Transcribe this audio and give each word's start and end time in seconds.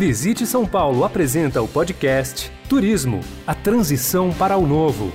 Visite 0.00 0.46
São 0.46 0.66
Paulo 0.66 1.04
apresenta 1.04 1.60
o 1.60 1.68
podcast 1.68 2.50
Turismo, 2.70 3.20
a 3.46 3.54
transição 3.54 4.32
para 4.32 4.56
o 4.56 4.66
novo. 4.66 5.12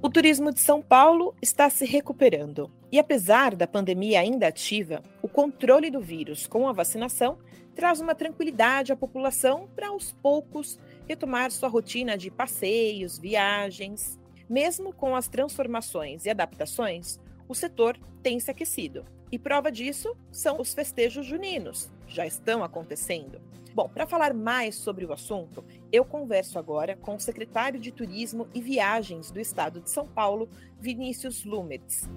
O 0.00 0.08
turismo 0.08 0.52
de 0.52 0.60
São 0.60 0.80
Paulo 0.80 1.34
está 1.42 1.68
se 1.68 1.84
recuperando. 1.84 2.70
E 2.92 3.00
apesar 3.00 3.56
da 3.56 3.66
pandemia 3.66 4.20
ainda 4.20 4.46
ativa, 4.46 5.02
o 5.20 5.26
controle 5.26 5.90
do 5.90 6.00
vírus 6.00 6.46
com 6.46 6.68
a 6.68 6.72
vacinação 6.72 7.38
traz 7.74 8.00
uma 8.00 8.14
tranquilidade 8.14 8.92
à 8.92 8.96
população 8.96 9.68
para 9.74 9.88
aos 9.88 10.12
poucos 10.12 10.78
retomar 11.08 11.50
sua 11.50 11.68
rotina 11.68 12.16
de 12.16 12.30
passeios, 12.30 13.18
viagens. 13.18 14.18
Mesmo 14.48 14.92
com 14.92 15.16
as 15.16 15.28
transformações 15.28 16.26
e 16.26 16.30
adaptações, 16.30 17.18
o 17.48 17.54
setor 17.54 17.98
tem 18.22 18.38
se 18.38 18.50
aquecido. 18.50 19.04
E 19.32 19.38
prova 19.38 19.72
disso 19.72 20.16
são 20.30 20.60
os 20.60 20.74
festejos 20.74 21.26
juninos, 21.26 21.90
já 22.06 22.26
estão 22.26 22.62
acontecendo. 22.62 23.40
Bom, 23.74 23.88
para 23.88 24.06
falar 24.06 24.32
mais 24.32 24.76
sobre 24.76 25.04
o 25.04 25.12
assunto, 25.12 25.64
eu 25.90 26.04
converso 26.04 26.60
agora 26.60 26.94
com 26.94 27.16
o 27.16 27.20
secretário 27.20 27.80
de 27.80 27.90
Turismo 27.90 28.46
e 28.54 28.60
Viagens 28.60 29.32
do 29.32 29.40
Estado 29.40 29.80
de 29.80 29.90
São 29.90 30.06
Paulo, 30.06 30.48
Vinícius 30.78 31.44
Lumetz. 31.44 32.08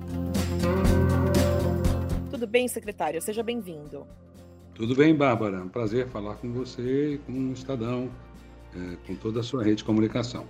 Tudo 2.30 2.46
bem, 2.46 2.68
secretário? 2.68 3.20
Seja 3.20 3.42
bem-vindo. 3.42 4.06
Tudo 4.76 4.96
bem, 4.96 5.16
Bárbara. 5.16 5.64
Um 5.64 5.70
prazer 5.70 6.08
falar 6.10 6.36
com 6.36 6.54
você 6.54 7.14
e 7.14 7.18
com 7.18 7.32
o 7.32 7.54
Estadão, 7.54 8.12
é, 8.78 8.96
com 9.08 9.16
toda 9.16 9.40
a 9.40 9.44
sua 9.44 9.64
rede 9.64 9.78
de 9.78 9.84
comunicação. 9.84 10.46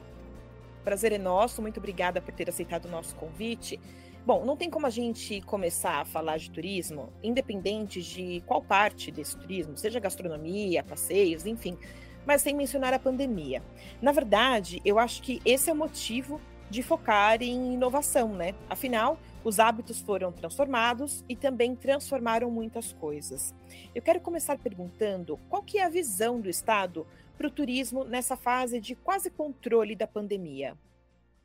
Prazer 0.83 1.11
é 1.11 1.17
nosso, 1.17 1.61
muito 1.61 1.77
obrigada 1.77 2.21
por 2.21 2.33
ter 2.33 2.49
aceitado 2.49 2.85
o 2.85 2.89
nosso 2.89 3.15
convite. 3.15 3.79
Bom, 4.25 4.45
não 4.45 4.57
tem 4.57 4.69
como 4.69 4.85
a 4.85 4.89
gente 4.89 5.41
começar 5.41 6.01
a 6.01 6.05
falar 6.05 6.37
de 6.37 6.51
turismo, 6.51 7.13
independente 7.23 8.01
de 8.01 8.43
qual 8.45 8.61
parte 8.61 9.09
desse 9.09 9.37
turismo, 9.37 9.77
seja 9.77 9.99
gastronomia, 9.99 10.83
passeios, 10.83 11.45
enfim, 11.45 11.77
mas 12.25 12.41
sem 12.41 12.53
mencionar 12.53 12.93
a 12.93 12.99
pandemia. 12.99 13.63
Na 14.01 14.11
verdade, 14.11 14.81
eu 14.83 14.99
acho 14.99 15.21
que 15.21 15.41
esse 15.45 15.69
é 15.69 15.73
o 15.73 15.75
motivo 15.75 16.41
de 16.69 16.83
focar 16.83 17.41
em 17.41 17.73
inovação, 17.73 18.33
né? 18.33 18.53
Afinal, 18.69 19.19
os 19.43 19.59
hábitos 19.59 20.01
foram 20.01 20.31
transformados 20.31 21.23
e 21.29 21.35
também 21.35 21.75
transformaram 21.75 22.51
muitas 22.51 22.91
coisas. 22.93 23.55
Eu 23.95 24.01
quero 24.01 24.19
começar 24.19 24.57
perguntando 24.57 25.39
qual 25.49 25.63
que 25.63 25.77
é 25.77 25.85
a 25.85 25.89
visão 25.89 26.41
do 26.41 26.49
Estado 26.49 27.07
para 27.37 27.47
o 27.47 27.51
turismo 27.51 28.03
nessa 28.03 28.35
fase 28.35 28.79
de 28.79 28.95
quase 28.95 29.29
controle 29.29 29.95
da 29.95 30.07
pandemia. 30.07 30.75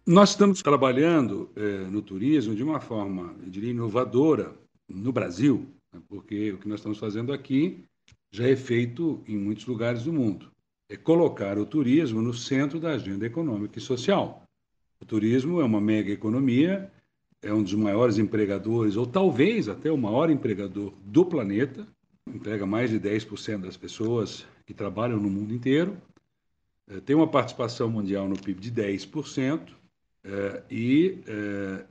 Nós 0.04 0.30
estamos 0.30 0.60
trabalhando 0.62 1.50
é, 1.54 1.84
no 1.84 2.02
turismo 2.02 2.56
de 2.56 2.62
uma 2.64 2.80
forma, 2.80 3.36
eu 3.40 3.48
diria, 3.48 3.70
inovadora 3.70 4.52
no 4.88 5.12
Brasil, 5.12 5.68
né? 5.94 6.00
porque 6.08 6.50
o 6.52 6.58
que 6.58 6.68
nós 6.68 6.80
estamos 6.80 6.98
fazendo 6.98 7.32
aqui 7.32 7.84
já 8.32 8.48
é 8.48 8.56
feito 8.56 9.22
em 9.28 9.36
muitos 9.36 9.66
lugares 9.66 10.04
do 10.04 10.12
mundo. 10.12 10.50
É 10.90 10.96
colocar 10.96 11.56
o 11.56 11.66
turismo 11.66 12.20
no 12.20 12.34
centro 12.34 12.80
da 12.80 12.90
agenda 12.90 13.24
econômica 13.24 13.78
e 13.78 13.82
social. 13.82 14.41
O 15.02 15.04
turismo 15.04 15.60
é 15.60 15.64
uma 15.64 15.80
mega 15.80 16.12
economia, 16.12 16.88
é 17.42 17.52
um 17.52 17.60
dos 17.60 17.74
maiores 17.74 18.18
empregadores, 18.18 18.96
ou 18.96 19.04
talvez 19.04 19.68
até 19.68 19.90
o 19.90 19.98
maior 19.98 20.30
empregador 20.30 20.94
do 21.04 21.24
planeta, 21.24 21.84
emprega 22.24 22.64
mais 22.64 22.88
de 22.88 23.00
10% 23.00 23.62
das 23.62 23.76
pessoas 23.76 24.46
que 24.64 24.72
trabalham 24.72 25.18
no 25.18 25.28
mundo 25.28 25.52
inteiro, 25.52 26.00
é, 26.88 27.00
tem 27.00 27.16
uma 27.16 27.26
participação 27.26 27.90
mundial 27.90 28.28
no 28.28 28.38
PIB 28.38 28.60
de 28.60 28.70
10%, 28.70 29.70
é, 30.22 30.62
e 30.70 31.18
é, 31.26 31.84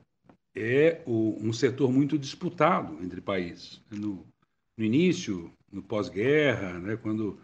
é 0.56 1.02
o, 1.04 1.36
um 1.38 1.52
setor 1.52 1.92
muito 1.92 2.18
disputado 2.18 2.98
entre 3.04 3.20
países. 3.20 3.82
No, 3.90 4.26
no 4.74 4.84
início, 4.84 5.52
no 5.70 5.82
pós-guerra, 5.82 6.78
né, 6.78 6.96
quando 6.96 7.38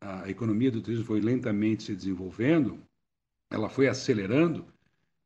a 0.00 0.30
economia 0.30 0.70
do 0.70 0.80
turismo 0.80 1.04
foi 1.04 1.20
lentamente 1.20 1.82
se 1.82 1.96
desenvolvendo, 1.96 2.78
ela 3.50 3.68
foi 3.68 3.88
acelerando 3.88 4.64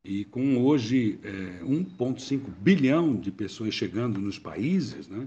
e 0.05 0.25
com 0.27 0.59
hoje 0.59 1.19
é, 1.23 1.65
1,5 1.65 2.51
bilhão 2.61 3.17
de 3.17 3.33
pessoas 3.33 3.75
chegando 3.75 4.21
nos 4.21 4.39
países, 4.39 5.09
né, 5.09 5.27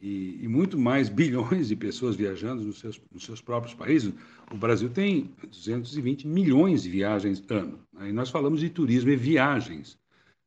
e, 0.00 0.40
e, 0.42 0.48
muito 0.48 0.78
mais 0.78 1.08
bilhões 1.10 1.68
de 1.68 1.76
pessoas 1.76 2.16
viajando 2.16 2.64
nos 2.64 2.80
seus, 2.80 3.00
nos 3.12 3.24
seus 3.24 3.40
próprios 3.40 3.74
países. 3.74 4.12
O 4.52 4.56
Brasil 4.56 4.88
tem 4.88 5.30
220 5.48 6.26
milhões 6.26 6.82
de 6.82 6.90
viagens 6.90 7.42
ano. 7.48 7.80
Aí 7.96 8.12
nós 8.12 8.30
falamos 8.30 8.60
de 8.60 8.70
turismo 8.70 9.10
e 9.10 9.16
viagens. 9.16 9.98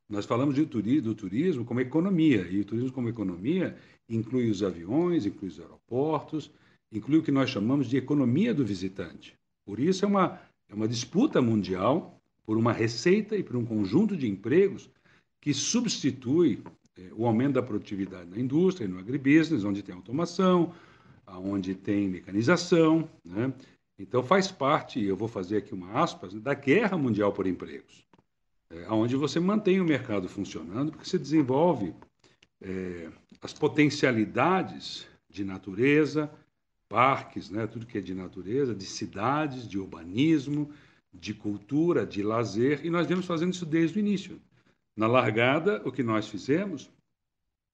Nós 0.08 0.26
falamos 0.26 0.54
de 0.54 0.66
turismo, 0.66 1.02
do 1.02 1.14
turismo 1.14 1.64
como 1.64 1.80
economia, 1.80 2.46
e 2.50 2.60
o 2.60 2.64
turismo 2.64 2.92
como 2.92 3.08
economia 3.08 3.76
inclui 4.08 4.50
os 4.50 4.62
aviões, 4.62 5.24
inclui 5.24 5.48
os 5.48 5.58
aeroportos, 5.58 6.50
inclui 6.90 7.18
o 7.18 7.22
que 7.22 7.32
nós 7.32 7.48
chamamos 7.48 7.88
de 7.88 7.96
economia 7.96 8.52
do 8.52 8.64
visitante. 8.64 9.34
Por 9.64 9.80
isso 9.80 10.04
é 10.04 10.08
uma, 10.08 10.38
é 10.68 10.74
uma 10.74 10.88
disputa 10.88 11.40
mundial 11.40 12.21
por 12.44 12.56
uma 12.56 12.72
receita 12.72 13.36
e 13.36 13.42
por 13.42 13.56
um 13.56 13.64
conjunto 13.64 14.16
de 14.16 14.28
empregos 14.28 14.90
que 15.40 15.52
substitui 15.52 16.62
é, 16.96 17.10
o 17.16 17.26
aumento 17.26 17.54
da 17.54 17.62
produtividade 17.62 18.28
na 18.28 18.38
indústria 18.38 18.84
e 18.84 18.88
no 18.88 18.98
agribusiness, 18.98 19.64
onde 19.64 19.82
tem 19.82 19.94
automação, 19.94 20.72
onde 21.26 21.74
tem 21.74 22.08
mecanização. 22.08 23.08
Né? 23.24 23.52
Então, 23.98 24.22
faz 24.22 24.50
parte, 24.50 25.02
eu 25.02 25.16
vou 25.16 25.28
fazer 25.28 25.58
aqui 25.58 25.74
uma 25.74 25.92
aspas, 26.02 26.34
da 26.34 26.54
guerra 26.54 26.96
mundial 26.96 27.32
por 27.32 27.46
empregos, 27.46 28.06
é, 28.70 28.90
onde 28.90 29.16
você 29.16 29.38
mantém 29.38 29.80
o 29.80 29.84
mercado 29.84 30.28
funcionando, 30.28 30.92
porque 30.92 31.08
você 31.08 31.18
desenvolve 31.18 31.94
é, 32.60 33.10
as 33.40 33.52
potencialidades 33.52 35.06
de 35.28 35.44
natureza, 35.44 36.30
parques, 36.88 37.48
né, 37.48 37.66
tudo 37.66 37.86
que 37.86 37.98
é 37.98 38.00
de 38.00 38.14
natureza, 38.14 38.74
de 38.74 38.84
cidades, 38.84 39.66
de 39.66 39.78
urbanismo, 39.78 40.70
de 41.12 41.34
cultura, 41.34 42.06
de 42.06 42.22
lazer, 42.22 42.84
e 42.84 42.90
nós 42.90 43.06
viemos 43.06 43.26
fazendo 43.26 43.52
isso 43.52 43.66
desde 43.66 43.98
o 43.98 44.00
início. 44.00 44.40
Na 44.96 45.06
largada, 45.06 45.82
o 45.84 45.92
que 45.92 46.02
nós 46.02 46.28
fizemos, 46.28 46.90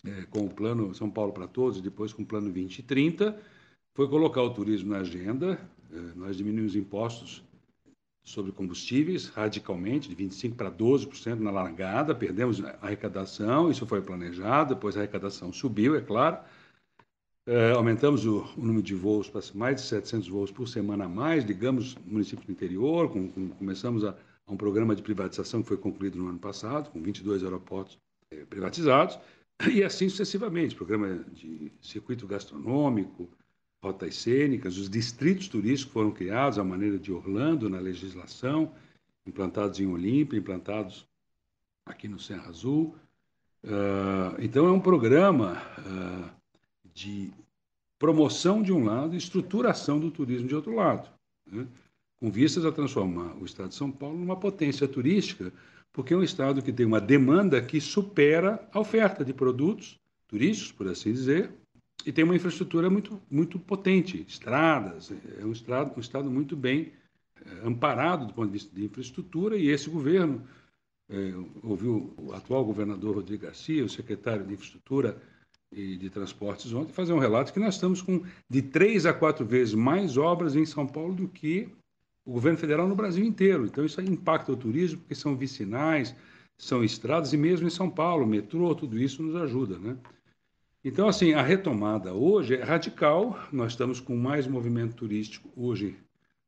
é, 0.04 0.22
com 0.31 0.47
o 0.47 0.50
plano 0.50 0.94
São 0.94 1.10
Paulo 1.10 1.32
para 1.32 1.47
Todos, 1.47 1.81
depois 1.81 2.12
com 2.12 2.22
o 2.22 2.27
plano 2.27 2.47
2030, 2.47 3.41
foi 3.94 4.09
colocar 4.09 4.43
o 4.43 4.50
turismo 4.50 4.91
na 4.91 4.98
agenda. 4.98 5.59
É, 5.93 5.97
nós 6.15 6.37
diminuímos 6.37 6.77
impostos 6.77 7.43
sobre 8.22 8.53
combustíveis 8.53 9.28
radicalmente, 9.28 10.09
de 10.09 10.16
25% 10.16 10.54
para 10.54 10.71
12% 10.71 11.38
na 11.38 11.50
largada, 11.50 12.15
perdemos 12.15 12.62
a 12.62 12.77
arrecadação, 12.82 13.71
isso 13.71 13.87
foi 13.87 14.03
planejado, 14.03 14.75
depois 14.75 14.97
a 14.97 15.00
arrecadação 15.00 15.53
subiu, 15.53 15.97
é 15.97 16.00
claro. 16.00 16.38
É, 17.50 17.72
aumentamos 17.72 18.26
o, 18.26 18.44
o, 18.56 18.60
número 18.60 18.82
de 18.82 18.94
voos 18.94 19.28
para 19.31 19.41
mais 19.54 19.76
de 19.76 19.82
700 19.82 20.28
voos 20.28 20.53
por 20.53 20.69
semana 20.69 21.06
a 21.06 21.09
mais, 21.09 21.44
ligamos 21.44 21.97
municípios 22.04 22.47
do 22.47 22.53
interior, 22.53 23.10
com, 23.10 23.28
com, 23.28 23.48
começamos 23.48 24.04
a 24.04 24.14
a 24.48 24.53
um 24.53 24.56
programa 24.56 24.97
de 24.97 25.03
privatização 25.03 25.62
que 25.62 25.69
foi 25.69 25.76
concluído 25.76 26.19
no 26.19 26.28
ano 26.28 26.38
passado, 26.38 26.91
com 26.91 27.00
22 27.03 27.44
aeroportos 27.44 27.98
eh, 28.31 28.44
privatizados, 28.47 29.19
e 29.70 29.84
assim 29.84 30.09
sucessivamente, 30.09 30.75
programa 30.75 31.22
de 31.32 31.70
circuito 31.82 32.26
gastronômico, 32.26 33.28
rotas 33.82 34.16
cênicas, 34.16 34.78
os 34.78 34.88
distritos 34.88 35.48
turísticos 35.48 35.92
foram 35.92 36.10
criados 36.10 36.59
à 36.59 36.65
maneira 36.65 36.98
de 36.98 37.12
Orlando 37.12 37.69
na 37.69 37.78
legislação, 37.78 38.72
implantados 39.26 39.78
em 39.78 39.86
Olímpia, 39.86 40.38
implantados 40.38 41.06
aqui 41.84 42.09
no 42.09 42.19
Serra 42.19 42.48
Azul. 42.48 42.97
Uh, 43.62 44.41
então 44.41 44.66
é 44.66 44.72
um 44.72 44.80
programa 44.80 45.62
uh, 45.78 46.38
de 46.98 47.32
promoção 47.98 48.62
de 48.62 48.72
um 48.72 48.84
lado 48.84 49.14
e 49.14 49.19
estruturação 49.19 49.98
do 49.98 50.10
turismo 50.10 50.48
de 50.48 50.54
outro 50.54 50.75
lado. 50.75 51.09
Né? 51.47 51.66
com 52.19 52.31
vistas 52.31 52.64
a 52.64 52.72
transformar 52.72 53.36
o 53.41 53.44
estado 53.44 53.69
de 53.69 53.76
São 53.76 53.91
Paulo 53.91 54.19
numa 54.19 54.36
potência 54.36 54.88
turística, 54.88 55.53
porque 55.92 56.12
é 56.12 56.16
um 56.16 56.22
estado 56.22 56.62
que 56.62 56.72
tem 56.72 56.84
uma 56.84 57.00
demanda 57.00 57.62
que 57.62 57.80
supera 57.80 58.68
a 58.72 58.80
oferta 58.80 59.24
de 59.24 59.33
produtos 59.33 59.98
turísticos, 60.27 60.72
por 60.72 60.89
assim 60.89 61.12
dizer, 61.12 61.50
e 62.04 62.12
tem 62.12 62.24
uma 62.24 62.36
infraestrutura 62.36 62.91
muito, 62.91 63.21
muito 63.30 63.59
potente, 63.59 64.24
estradas, 64.28 65.12
é 65.41 65.45
um 65.45 65.53
estado, 65.53 65.97
um 65.97 66.00
estado 66.00 66.30
muito 66.30 66.56
bem 66.56 66.92
é, 67.45 67.66
amparado 67.66 68.27
do 68.27 68.34
ponto 68.34 68.47
de 68.47 68.53
vista 68.53 68.74
de 68.74 68.84
infraestrutura, 68.84 69.56
e 69.56 69.68
esse 69.68 69.89
governo, 69.89 70.42
é, 71.09 71.33
ouviu 71.62 72.12
o 72.18 72.33
atual 72.33 72.65
governador 72.65 73.16
Rodrigo 73.16 73.45
Garcia, 73.45 73.84
o 73.84 73.89
secretário 73.89 74.45
de 74.45 74.54
Infraestrutura 74.54 75.21
e 75.70 75.97
de 75.97 76.09
Transportes 76.09 76.72
ontem, 76.72 76.92
fazer 76.92 77.12
um 77.12 77.18
relato 77.18 77.53
que 77.53 77.60
nós 77.60 77.74
estamos 77.74 78.00
com 78.00 78.22
de 78.48 78.62
três 78.62 79.06
a 79.06 79.12
quatro 79.12 79.44
vezes 79.44 79.74
mais 79.74 80.16
obras 80.16 80.56
em 80.56 80.65
São 80.65 80.86
Paulo 80.86 81.15
do 81.15 81.28
que 81.28 81.68
o 82.24 82.32
governo 82.32 82.59
federal 82.59 82.88
no 82.88 82.94
Brasil 82.94 83.24
inteiro. 83.24 83.66
Então, 83.66 83.84
isso 83.84 84.00
impacta 84.00 84.53
o 84.53 84.56
turismo, 84.56 84.98
porque 84.98 85.15
são 85.15 85.36
vicinais, 85.36 86.15
são 86.56 86.82
estradas, 86.82 87.32
e 87.32 87.36
mesmo 87.36 87.66
em 87.66 87.70
São 87.70 87.88
Paulo, 87.88 88.26
metrô, 88.26 88.74
tudo 88.74 88.98
isso 88.98 89.22
nos 89.22 89.36
ajuda. 89.36 89.78
Né? 89.78 89.97
Então, 90.84 91.09
assim, 91.09 91.32
a 91.32 91.42
retomada 91.42 92.12
hoje 92.12 92.54
é 92.54 92.62
radical. 92.62 93.38
Nós 93.53 93.72
estamos 93.72 94.00
com 94.00 94.16
mais 94.16 94.47
movimento 94.47 94.94
turístico 94.94 95.50
hoje 95.56 95.97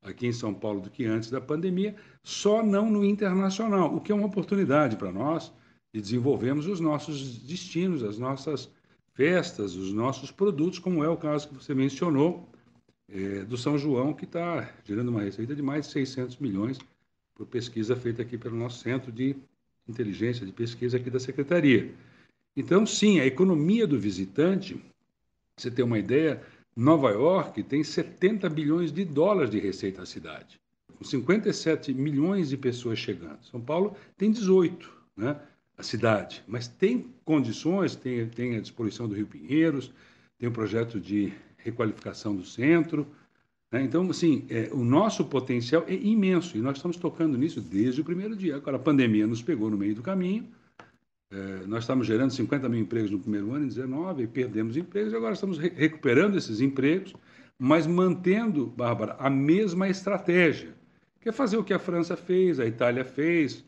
aqui 0.03 0.27
em 0.27 0.33
São 0.33 0.55
Paulo 0.55 0.81
do 0.81 0.91
que 0.91 1.05
antes 1.05 1.31
da 1.31 1.41
pandemia, 1.41 1.95
só 2.23 2.63
não 2.63 2.91
no 2.91 3.05
internacional, 3.05 3.95
o 3.95 4.01
que 4.01 4.11
é 4.11 4.15
uma 4.15 4.27
oportunidade 4.27 4.97
para 4.97 5.13
nós 5.13 5.53
de 5.93 6.01
desenvolvermos 6.01 6.67
os 6.67 6.81
nossos 6.81 7.39
destinos, 7.39 8.03
as 8.03 8.19
nossas 8.19 8.71
festas, 9.21 9.77
os 9.77 9.93
nossos 9.93 10.31
produtos, 10.31 10.79
como 10.79 11.05
é 11.05 11.09
o 11.11 11.15
caso 11.15 11.47
que 11.47 11.55
você 11.55 11.75
mencionou 11.75 12.49
é, 13.07 13.45
do 13.45 13.55
São 13.59 13.77
João, 13.77 14.15
que 14.15 14.25
está 14.25 14.73
gerando 14.83 15.11
uma 15.11 15.21
receita 15.21 15.55
de 15.55 15.61
mais 15.61 15.85
de 15.85 15.93
600 15.93 16.39
milhões 16.39 16.79
por 17.35 17.45
pesquisa 17.45 17.95
feita 17.95 18.23
aqui 18.23 18.39
pelo 18.39 18.57
nosso 18.57 18.79
Centro 18.79 19.13
de 19.13 19.37
Inteligência 19.87 20.47
de 20.47 20.53
Pesquisa 20.53 20.97
aqui 20.97 21.11
da 21.11 21.21
Secretaria. 21.21 21.93
Então, 22.57 22.87
sim, 22.87 23.21
a 23.21 23.27
economia 23.27 23.87
do 23.87 24.01
visitante, 24.01 24.83
você 25.55 25.71
tem 25.71 25.85
uma 25.85 25.99
ideia, 25.99 26.43
Nova 26.75 27.11
York 27.11 27.63
tem 27.65 27.85
70 27.85 28.49
bilhões 28.49 28.91
de 28.91 29.05
dólares 29.05 29.51
de 29.51 29.59
receita 29.59 30.01
à 30.01 30.07
cidade, 30.07 30.59
com 30.97 31.05
57 31.05 31.93
milhões 31.93 32.49
de 32.49 32.57
pessoas 32.57 32.99
chegando. 32.99 33.45
São 33.45 33.61
Paulo 33.61 33.95
tem 34.17 34.31
18, 34.31 34.91
né? 35.15 35.39
A 35.81 35.83
cidade, 35.83 36.45
mas 36.47 36.69
tem 36.69 37.07
condições, 37.25 37.97
tem, 37.97 38.29
tem 38.29 38.55
a 38.55 38.61
disposição 38.61 39.09
do 39.09 39.15
Rio 39.15 39.27
Pinheiros, 39.27 39.91
tem 40.39 40.47
o 40.47 40.51
um 40.51 40.53
projeto 40.53 41.01
de 41.01 41.33
requalificação 41.57 42.37
do 42.37 42.45
centro. 42.45 43.07
Né? 43.73 43.83
Então, 43.83 44.11
assim, 44.11 44.45
é, 44.51 44.69
o 44.75 44.85
nosso 44.85 45.25
potencial 45.25 45.83
é 45.89 45.95
imenso 45.95 46.59
e 46.59 46.61
nós 46.61 46.77
estamos 46.77 46.99
tocando 46.99 47.39
nisso 47.39 47.63
desde 47.63 48.03
o 48.03 48.05
primeiro 48.05 48.37
dia. 48.37 48.57
Agora, 48.57 48.77
a 48.77 48.81
pandemia 48.81 49.27
nos 49.27 49.41
pegou 49.41 49.71
no 49.71 49.79
meio 49.79 49.95
do 49.95 50.03
caminho, 50.03 50.47
é, 51.33 51.67
nós 51.67 51.85
estamos 51.85 52.07
gerando 52.07 52.31
50 52.31 52.69
mil 52.69 52.81
empregos 52.81 53.11
no 53.11 53.19
primeiro 53.19 53.51
ano, 53.55 53.65
em 53.65 53.69
19, 53.69 54.25
e 54.25 54.27
perdemos 54.27 54.77
empregos, 54.77 55.15
e 55.15 55.17
agora 55.17 55.33
estamos 55.33 55.57
re 55.57 55.71
recuperando 55.71 56.37
esses 56.37 56.61
empregos, 56.61 57.15
mas 57.59 57.87
mantendo, 57.87 58.67
Bárbara, 58.67 59.17
a 59.19 59.31
mesma 59.31 59.89
estratégia, 59.89 60.75
que 61.23 61.31
é 61.31 61.33
fazer 61.33 61.57
o 61.57 61.65
que 61.65 61.73
a 61.73 61.79
França 61.79 62.19
fez, 62.19 62.61
a 62.61 62.67
Itália 62.67 63.03
fez, 63.03 63.65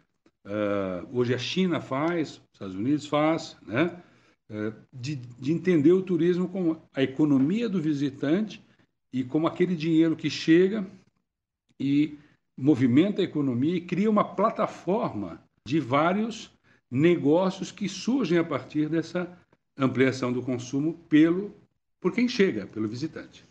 uh, 0.47 1.09
hoje 1.13 1.35
a 1.35 1.39
China 1.39 1.81
faz, 1.81 2.31
os 2.31 2.43
Estados 2.55 2.75
Unidos 2.75 3.07
faz, 3.07 3.57
né? 3.63 4.03
Uh, 4.51 4.75
de, 4.93 5.17
de 5.17 5.53
entender 5.53 5.93
o 5.93 6.03
turismo 6.03 6.49
como 6.49 6.83
a 6.93 7.03
economia 7.03 7.69
do 7.69 7.81
visitante 7.81 8.63
e 9.13 9.25
como 9.25 9.47
aquele 9.47 9.75
dinheiro 9.75 10.17
que 10.17 10.29
chega 10.29 10.87
e 11.81 12.19
movimenta 12.57 13.21
a 13.21 13.25
economia 13.25 13.77
e 13.77 13.81
cria 13.81 14.11
uma 14.11 14.25
plataforma 14.25 15.43
de 15.67 15.81
vários 15.81 16.51
negócios 16.91 17.73
que 17.73 17.89
surgem 17.89 18.39
a 18.39 18.45
partir 18.45 18.89
dessa 18.89 19.39
ampliação 19.77 20.33
do 20.33 20.43
consumo 20.43 20.95
pelo 21.09 21.55
por 22.01 22.13
quem 22.13 22.29
chega, 22.29 22.67
pelo 22.67 22.89
visitante. 22.89 23.45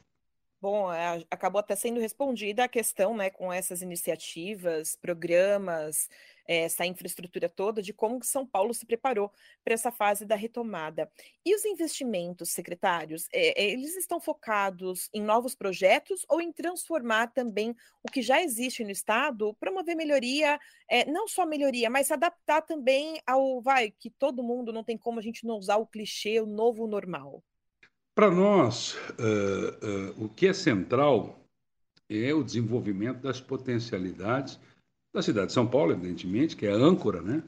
Bom, 0.62 0.94
é, 0.94 1.26
acabou 1.32 1.58
até 1.60 1.76
sendo 1.76 2.00
respondida 2.00 2.64
a 2.64 2.68
questão, 2.68 3.16
né, 3.18 3.32
com 3.32 3.52
essas 3.52 3.82
iniciativas, 3.82 4.96
programas, 4.96 6.08
eh, 6.48 6.66
essa 6.66 6.86
infraestrutura 6.86 7.50
toda, 7.50 7.82
de 7.82 7.92
como 7.92 8.24
São 8.24 8.46
Paulo 8.46 8.72
se 8.72 8.86
preparou 8.86 9.32
para 9.64 9.74
essa 9.74 9.92
fase 9.92 10.24
da 10.24 10.36
retomada. 10.36 11.12
E 11.44 11.56
os 11.56 11.66
investimentos, 11.66 12.52
secretários, 12.52 13.28
eh, 13.34 13.72
eles 13.72 13.96
estão 13.98 14.20
focados 14.20 15.10
em 15.12 15.20
novos 15.24 15.56
projetos 15.56 16.24
ou 16.30 16.40
em 16.40 16.52
transformar 16.54 17.34
também 17.34 17.76
o 18.04 18.12
que 18.12 18.22
já 18.22 18.40
existe 18.40 18.84
no 18.84 18.92
Estado, 18.92 19.56
promover 19.60 19.96
melhoria, 19.96 20.60
não 21.08 21.28
só 21.28 21.44
melhoria, 21.46 21.90
mas 21.90 22.06
se 22.08 22.14
adaptar 22.14 22.62
também 22.62 23.20
ao, 23.26 23.62
vai, 23.62 23.90
que 23.92 24.12
todo 24.12 24.44
mundo 24.44 24.72
não 24.72 24.84
tem 24.84 24.98
como 24.98 25.18
a 25.20 25.24
gente 25.24 25.44
não 25.46 25.58
usar 25.58 25.78
o 25.78 25.88
clichê, 25.88 26.40
o 26.40 26.46
novo 26.46 26.86
normal? 26.86 27.44
Para 28.14 28.30
nós, 28.30 28.96
uh, 28.96 30.20
uh, 30.20 30.26
o 30.26 30.30
que 30.30 30.48
é 30.48 30.54
central 30.54 31.40
é 32.10 32.34
o 32.34 32.44
desenvolvimento 32.44 33.22
das 33.22 33.40
potencialidades 33.40 34.60
da 35.14 35.22
cidade 35.22 35.48
de 35.48 35.54
São 35.54 35.68
Paulo, 35.68 35.92
evidentemente, 35.92 36.56
que 36.56 36.66
é 36.66 36.72
a 36.72 36.76
âncora, 36.76 37.22
né? 37.22 37.44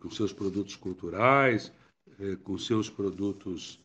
com 0.00 0.10
seus 0.10 0.32
produtos 0.32 0.76
culturais, 0.76 1.72
eh, 2.18 2.36
com 2.42 2.58
seus 2.58 2.90
produtos 2.90 3.80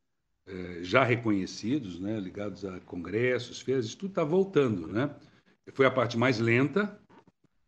eh, 0.46 0.80
já 0.82 1.04
reconhecidos, 1.04 2.00
né? 2.00 2.20
ligados 2.20 2.66
a 2.66 2.80
congressos, 2.82 3.62
feiras, 3.62 3.86
isso 3.86 3.98
tudo 3.98 4.12
está 4.12 4.24
voltando. 4.24 4.88
Né? 4.88 5.14
Foi 5.74 5.86
a 5.86 5.92
parte 5.92 6.18
mais 6.18 6.40
lenta, 6.40 7.00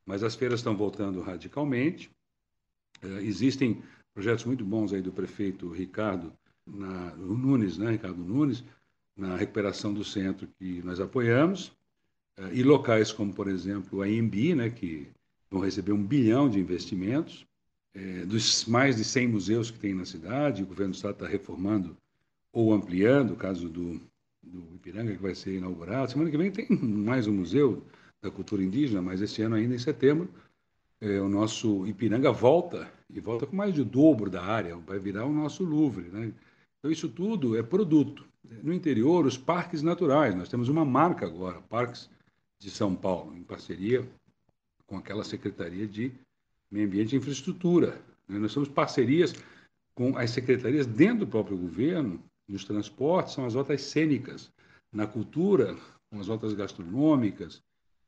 mas 0.05 0.23
as 0.23 0.35
feiras 0.35 0.59
estão 0.59 0.75
voltando 0.75 1.21
radicalmente. 1.21 2.11
Eh, 3.01 3.23
existem 3.23 3.81
projetos 4.13 4.43
muito 4.43 4.65
bons 4.65 4.91
aí 4.91 5.01
do 5.01 5.13
prefeito 5.13 5.69
Ricardo 5.69 6.33
na, 6.65 7.15
Nunes, 7.15 7.77
né? 7.77 7.91
Ricardo 7.91 8.23
Nunes, 8.23 8.63
na 9.15 9.35
recuperação 9.35 9.93
do 9.93 10.03
centro 10.03 10.47
que 10.57 10.81
nós 10.83 10.99
apoiamos, 10.99 11.71
e 12.53 12.63
locais 12.63 13.11
como, 13.11 13.33
por 13.33 13.47
exemplo, 13.47 14.01
a 14.01 14.09
IMB, 14.09 14.55
né, 14.55 14.69
que 14.69 15.07
vão 15.49 15.61
receber 15.61 15.91
um 15.91 16.03
bilhão 16.03 16.49
de 16.49 16.59
investimentos. 16.59 17.45
É, 17.93 18.25
dos 18.25 18.65
mais 18.65 18.95
de 18.95 19.03
100 19.03 19.27
museus 19.27 19.69
que 19.69 19.77
tem 19.77 19.93
na 19.93 20.05
cidade, 20.05 20.63
o 20.63 20.65
governo 20.65 20.93
do 20.93 20.95
estado 20.95 21.13
está 21.13 21.27
reformando 21.27 21.95
ou 22.53 22.73
ampliando, 22.73 23.31
o 23.31 23.35
caso 23.35 23.67
do, 23.67 23.99
do 24.41 24.75
Ipiranga, 24.75 25.13
que 25.13 25.21
vai 25.21 25.35
ser 25.35 25.57
inaugurado. 25.57 26.09
Semana 26.09 26.31
que 26.31 26.37
vem 26.37 26.49
tem 26.51 26.69
mais 26.69 27.27
um 27.27 27.33
museu 27.33 27.83
da 28.21 28.31
cultura 28.31 28.63
indígena, 28.63 29.01
mas 29.01 29.21
esse 29.21 29.41
ano, 29.41 29.55
ainda 29.55 29.75
em 29.75 29.79
setembro, 29.79 30.29
é, 31.01 31.19
o 31.19 31.27
nosso 31.27 31.85
Ipiranga 31.85 32.31
volta, 32.31 32.89
e 33.09 33.19
volta 33.19 33.45
com 33.45 33.57
mais 33.57 33.73
de 33.73 33.83
dobro 33.83 34.29
da 34.29 34.41
área, 34.41 34.77
vai 34.77 34.97
virar 34.97 35.25
o 35.25 35.33
nosso 35.33 35.65
Louvre. 35.65 36.07
Né? 36.09 36.31
Então, 36.81 36.91
isso 36.91 37.07
tudo 37.07 37.55
é 37.55 37.61
produto. 37.61 38.27
No 38.63 38.73
interior, 38.73 39.27
os 39.27 39.37
parques 39.37 39.83
naturais, 39.83 40.33
nós 40.33 40.49
temos 40.49 40.67
uma 40.67 40.83
marca 40.83 41.27
agora, 41.27 41.61
Parques 41.61 42.09
de 42.59 42.71
São 42.71 42.95
Paulo, 42.95 43.37
em 43.37 43.43
parceria 43.43 44.07
com 44.87 44.97
aquela 44.97 45.23
Secretaria 45.23 45.87
de 45.87 46.11
Meio 46.71 46.87
Ambiente 46.87 47.13
e 47.13 47.17
Infraestrutura. 47.19 48.01
Né? 48.27 48.39
Nós 48.39 48.53
temos 48.53 48.67
parcerias 48.67 49.35
com 49.93 50.17
as 50.17 50.31
secretarias 50.31 50.87
dentro 50.87 51.19
do 51.19 51.27
próprio 51.27 51.55
governo, 51.55 52.19
nos 52.47 52.65
transportes, 52.65 53.35
são 53.35 53.45
as 53.45 53.53
rotas 53.53 53.83
cênicas, 53.83 54.51
na 54.91 55.05
cultura, 55.05 55.77
com 56.09 56.19
as 56.19 56.27
rotas 56.27 56.53
gastronômicas, 56.53 57.61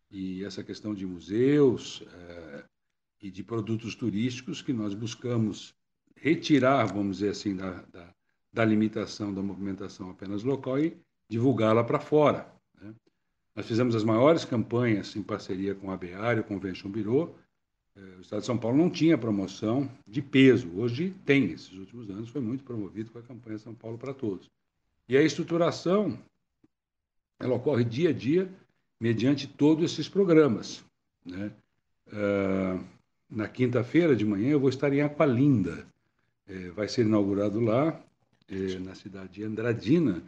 e 0.10 0.44
essa 0.44 0.64
questão 0.64 0.96
de 0.96 1.06
museus 1.06 2.04
é, 2.12 2.64
e 3.22 3.32
de 3.32 3.44
produtos 3.44 3.96
turísticos 3.96 4.62
que 4.62 4.74
nós 4.74 4.96
buscamos 4.96 5.76
retirar, 6.16 6.86
vamos 6.86 7.18
dizer 7.18 7.30
assim, 7.30 7.56
da, 7.56 7.82
da, 7.84 8.14
da 8.54 8.64
limitação 8.64 9.34
da 9.34 9.42
movimentação 9.42 10.12
apenas 10.12 10.44
local 10.44 10.80
e 10.80 10.96
divulgá-la 11.28 11.84
para 11.84 12.00
fora. 12.00 12.54
Nós 13.56 13.68
fizemos 13.68 13.96
as 13.96 14.04
maiores 14.04 14.46
campanhas 14.46 15.16
em 15.16 15.22
parceria 15.22 15.76
com 15.76 15.92
a 15.92 15.98
BEAR 15.98 16.38
e 16.38 16.40
o 16.40 16.44
Convention 16.44 16.90
Bureau. 16.90 17.38
É, 17.96 18.00
o 18.18 18.22
Estado 18.22 18.40
de 18.40 18.48
São 18.48 18.58
Paulo 18.58 18.78
não 18.78 18.90
tinha 18.90 19.16
promoção 19.16 19.90
de 20.08 20.22
peso, 20.22 20.72
hoje 20.76 21.14
tem. 21.24 21.52
Esses 21.52 21.72
últimos 21.74 22.10
anos 22.10 22.30
foi 22.30 22.42
muito 22.42 22.64
promovido 22.64 23.12
com 23.12 23.20
a 23.20 23.22
campanha 23.22 23.60
São 23.60 23.76
Paulo 23.76 23.98
para 23.98 24.14
Todos. 24.14 24.50
E 25.08 25.16
a 25.16 25.22
estruturação, 25.22 26.18
ela 27.40 27.54
ocorre 27.54 27.84
dia 27.84 28.10
a 28.10 28.14
dia, 28.14 28.50
mediante 29.00 29.48
todos 29.48 29.92
esses 29.92 30.10
programas. 30.10 30.84
Né? 31.24 31.52
Uh, 32.08 32.84
na 33.30 33.48
quinta-feira 33.48 34.16
de 34.16 34.26
manhã 34.26 34.50
eu 34.50 34.60
vou 34.60 34.70
estar 34.70 34.92
em 34.92 35.02
Aqualinda. 35.02 35.86
É, 36.48 36.70
vai 36.72 36.88
ser 36.88 37.06
inaugurado 37.06 37.60
lá, 37.60 38.02
é, 38.54 38.80
na 38.80 38.94
cidade 38.94 39.34
de 39.34 39.44
Andradina, 39.44 40.24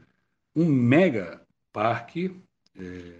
um 0.55 0.65
mega 0.65 1.41
parque 1.71 2.35
é, 2.75 3.19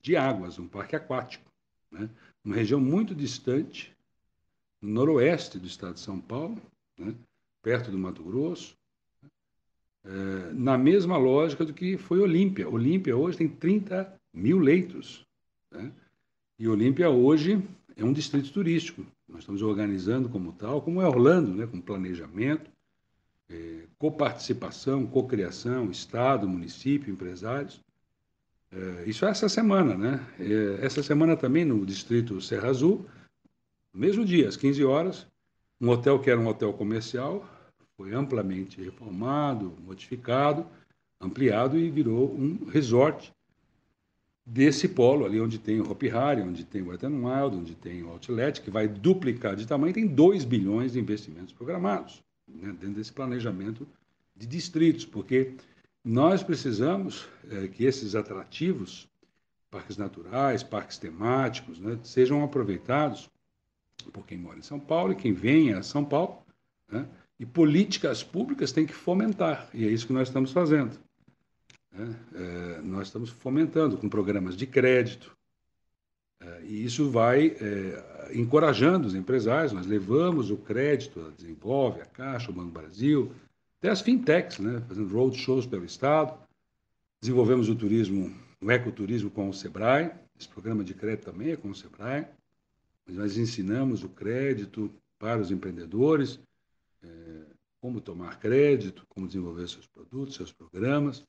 de 0.00 0.16
águas, 0.16 0.58
um 0.58 0.66
parque 0.66 0.96
aquático, 0.96 1.50
né? 1.90 2.08
uma 2.44 2.54
região 2.54 2.80
muito 2.80 3.14
distante, 3.14 3.92
no 4.80 4.90
noroeste 4.90 5.58
do 5.58 5.66
estado 5.66 5.94
de 5.94 6.00
São 6.00 6.20
Paulo, 6.20 6.60
né? 6.98 7.14
perto 7.62 7.90
do 7.90 7.98
Mato 7.98 8.22
Grosso, 8.22 8.76
é, 10.04 10.52
na 10.52 10.76
mesma 10.76 11.16
lógica 11.16 11.64
do 11.64 11.72
que 11.72 11.96
foi 11.96 12.18
Olímpia. 12.18 12.68
Olímpia 12.68 13.16
hoje 13.16 13.38
tem 13.38 13.48
30 13.48 14.12
mil 14.32 14.58
leitos. 14.58 15.24
Né? 15.70 15.92
E 16.58 16.66
Olímpia 16.66 17.08
hoje 17.10 17.62
é 17.94 18.04
um 18.04 18.12
distrito 18.12 18.52
turístico. 18.52 19.06
Nós 19.28 19.40
estamos 19.40 19.62
organizando 19.62 20.28
como 20.28 20.52
tal, 20.52 20.82
como 20.82 21.00
é 21.00 21.06
Orlando, 21.06 21.54
né? 21.54 21.66
com 21.66 21.80
planejamento, 21.80 22.70
é, 23.52 23.84
coparticipação, 23.98 25.06
cocriação, 25.06 25.90
Estado, 25.90 26.48
município, 26.48 27.12
empresários. 27.12 27.80
É, 28.70 29.04
isso 29.06 29.26
é 29.26 29.30
essa 29.30 29.48
semana, 29.48 29.94
né? 29.94 30.26
É, 30.40 30.84
essa 30.84 31.02
semana 31.02 31.36
também 31.36 31.64
no 31.64 31.84
distrito 31.84 32.40
Serra 32.40 32.68
Azul, 32.68 33.04
mesmo 33.92 34.24
dia, 34.24 34.48
às 34.48 34.56
15 34.56 34.82
horas, 34.84 35.26
um 35.78 35.90
hotel 35.90 36.18
que 36.18 36.30
era 36.30 36.40
um 36.40 36.46
hotel 36.46 36.72
comercial 36.72 37.46
foi 37.96 38.14
amplamente 38.14 38.82
reformado, 38.82 39.76
modificado, 39.84 40.66
ampliado 41.20 41.78
e 41.78 41.90
virou 41.90 42.34
um 42.34 42.64
resort 42.64 43.30
desse 44.44 44.88
polo 44.88 45.24
ali 45.24 45.40
onde 45.40 45.58
tem 45.58 45.80
o 45.80 45.88
Hopi 45.88 46.10
Hari, 46.10 46.42
onde 46.42 46.64
tem 46.64 46.82
o 46.82 46.88
Wet 46.88 47.04
n 47.04 47.16
Wild, 47.16 47.56
onde 47.56 47.74
tem 47.76 48.02
o 48.02 48.08
Outlet, 48.08 48.60
que 48.60 48.70
vai 48.70 48.88
duplicar 48.88 49.54
de 49.54 49.66
tamanho, 49.66 49.92
tem 49.92 50.06
2 50.06 50.44
bilhões 50.44 50.94
de 50.94 50.98
investimentos 50.98 51.52
programados 51.52 52.22
né, 52.54 52.72
dentro 52.72 52.96
desse 52.96 53.12
planejamento 53.12 53.86
de 54.34 54.46
distritos, 54.46 55.04
porque 55.04 55.54
nós 56.04 56.42
precisamos 56.42 57.28
é, 57.50 57.68
que 57.68 57.84
esses 57.84 58.14
atrativos 58.14 59.08
parques 59.70 59.96
naturais, 59.96 60.62
parques 60.62 60.98
temáticos, 60.98 61.80
né, 61.80 61.98
sejam 62.02 62.44
aproveitados 62.44 63.30
por 64.12 64.26
quem 64.26 64.36
mora 64.36 64.58
em 64.58 64.62
São 64.62 64.78
Paulo 64.78 65.12
e 65.12 65.16
quem 65.16 65.32
vem 65.32 65.72
a 65.72 65.82
São 65.82 66.04
Paulo. 66.04 66.42
Né, 66.90 67.08
e 67.38 67.46
políticas 67.46 68.22
públicas 68.22 68.70
têm 68.70 68.86
que 68.86 68.92
fomentar, 68.92 69.68
e 69.74 69.84
é 69.84 69.88
isso 69.88 70.06
que 70.06 70.12
nós 70.12 70.28
estamos 70.28 70.52
fazendo. 70.52 70.98
Né? 71.90 72.16
É, 72.34 72.80
nós 72.82 73.08
estamos 73.08 73.30
fomentando 73.30 73.96
com 73.96 74.08
programas 74.08 74.56
de 74.56 74.66
crédito, 74.66 75.36
é, 76.38 76.62
e 76.64 76.84
isso 76.84 77.10
vai 77.10 77.48
é, 77.48 78.11
encorajando 78.34 79.06
os 79.06 79.14
empresários. 79.14 79.72
Nós 79.72 79.86
levamos 79.86 80.50
o 80.50 80.56
crédito, 80.56 81.20
a 81.20 81.30
Desenvolve, 81.30 82.00
a 82.00 82.06
Caixa, 82.06 82.50
o 82.50 82.54
Banco 82.54 82.70
Brasil, 82.70 83.32
até 83.78 83.90
as 83.90 84.00
fintechs, 84.00 84.58
né? 84.58 84.82
fazendo 84.86 85.12
roadshows 85.12 85.66
pelo 85.66 85.84
Estado. 85.84 86.38
Desenvolvemos 87.20 87.68
o 87.68 87.74
turismo, 87.74 88.34
o 88.60 88.70
ecoturismo 88.70 89.30
com 89.30 89.48
o 89.48 89.54
Sebrae. 89.54 90.10
Esse 90.38 90.48
programa 90.48 90.84
de 90.84 90.94
crédito 90.94 91.24
também 91.24 91.50
é 91.50 91.56
com 91.56 91.70
o 91.70 91.74
Sebrae. 91.74 92.26
Nós 93.06 93.36
ensinamos 93.36 94.04
o 94.04 94.08
crédito 94.08 94.90
para 95.18 95.40
os 95.40 95.50
empreendedores, 95.50 96.40
é, 97.02 97.08
como 97.80 98.00
tomar 98.00 98.38
crédito, 98.38 99.04
como 99.08 99.26
desenvolver 99.26 99.68
seus 99.68 99.86
produtos, 99.86 100.36
seus 100.36 100.52
programas. 100.52 101.24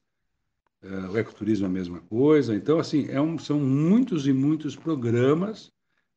É, 0.81 0.87
o 1.09 1.17
ecoturismo 1.17 1.65
é 1.65 1.69
a 1.69 1.71
mesma 1.71 2.01
coisa. 2.01 2.55
Então, 2.55 2.79
assim, 2.79 3.07
é 3.09 3.19
um, 3.19 3.39
são 3.39 3.59
muitos 3.59 4.27
e 4.27 4.33
muitos 4.33 4.75
programas 4.75 5.72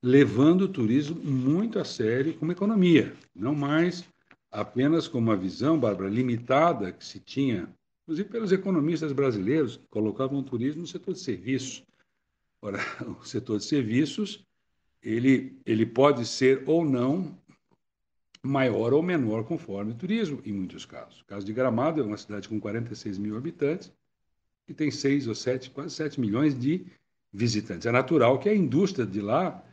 levando 0.07 0.63
o 0.63 0.69
turismo 0.69 1.21
muito 1.21 1.81
a 1.81 1.85
sério 1.85 2.33
como 2.35 2.53
economia, 2.53 3.13
não 3.35 3.57
mais 3.57 4.05
apenas 4.53 5.09
com 5.09 5.19
uma 5.19 5.37
visão, 5.37 5.81
Bárbara, 5.81 6.09
limitada 6.09 6.93
que 6.93 7.05
se 7.05 7.19
tinha, 7.19 7.69
inclusive 8.05 8.29
pelos 8.29 8.53
economistas 8.53 9.11
brasileiros, 9.11 9.79
que 9.79 9.89
colocavam 9.89 10.39
o 10.39 10.45
turismo 10.45 10.83
no 10.83 10.87
setor 10.87 11.13
de 11.13 11.19
serviços. 11.19 11.83
Ora, 12.63 12.79
o 13.21 13.25
setor 13.25 13.59
de 13.59 13.65
serviços, 13.65 14.47
ele, 15.03 15.59
ele 15.67 15.85
pode 15.85 16.25
ser 16.25 16.63
ou 16.67 16.85
não 16.85 17.37
maior 18.45 18.95
ou 18.95 19.03
menor 19.03 19.43
conforme 19.43 19.91
o 19.91 19.97
turismo, 19.97 20.41
em 20.45 20.53
muitos 20.53 20.87
casos. 20.87 21.21
O 21.23 21.25
caso 21.25 21.45
de 21.45 21.53
Gramado 21.53 22.01
é 22.01 22.05
uma 22.05 22.17
cidade 22.17 22.49
com 22.49 22.61
46 22.61 23.19
mil 23.19 23.37
habitantes, 23.37 23.93
que 24.69 24.73
tem 24.73 24.89
6 24.89 25.27
ou 25.27 25.35
7, 25.35 25.69
quase 25.71 25.97
7 25.97 26.21
milhões 26.21 26.57
de 26.57 26.87
visitantes. 27.33 27.89
É 27.89 27.91
natural 27.91 28.39
que 28.39 28.49
a 28.49 28.55
indústria 28.55 29.05
de 29.05 29.21
lá, 29.21 29.65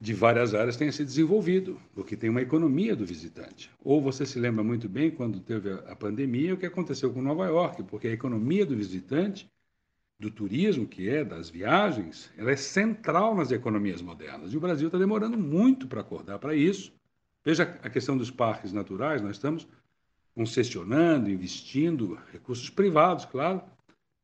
de 0.00 0.14
várias 0.14 0.54
áreas, 0.54 0.76
tenha 0.76 0.92
se 0.92 1.04
desenvolvido, 1.04 1.80
porque 1.92 2.16
tem 2.16 2.30
uma 2.30 2.40
economia 2.40 2.94
do 2.94 3.04
visitante. 3.04 3.70
Ou 3.82 4.00
você 4.00 4.24
se 4.24 4.38
lembra 4.38 4.62
muito 4.62 4.88
bem, 4.88 5.10
quando 5.10 5.40
teve 5.40 5.72
a 5.72 5.96
pandemia, 5.96 6.54
o 6.54 6.56
que 6.56 6.66
aconteceu 6.66 7.12
com 7.12 7.20
Nova 7.20 7.46
York, 7.46 7.82
porque 7.82 8.06
a 8.06 8.12
economia 8.12 8.64
do 8.64 8.76
visitante, 8.76 9.50
do 10.18 10.30
turismo, 10.30 10.86
que 10.86 11.08
é 11.08 11.24
das 11.24 11.50
viagens, 11.50 12.30
ela 12.36 12.52
é 12.52 12.56
central 12.56 13.34
nas 13.34 13.50
economias 13.50 14.00
modernas. 14.00 14.52
E 14.52 14.56
o 14.56 14.60
Brasil 14.60 14.86
está 14.86 14.98
demorando 14.98 15.36
muito 15.36 15.88
para 15.88 16.00
acordar 16.00 16.38
para 16.38 16.54
isso. 16.54 16.92
Veja 17.44 17.62
a 17.82 17.90
questão 17.90 18.16
dos 18.16 18.30
parques 18.30 18.72
naturais, 18.72 19.20
nós 19.20 19.32
estamos 19.32 19.66
concessionando, 20.34 21.28
investindo 21.28 22.18
recursos 22.32 22.70
privados, 22.70 23.24
claro, 23.24 23.62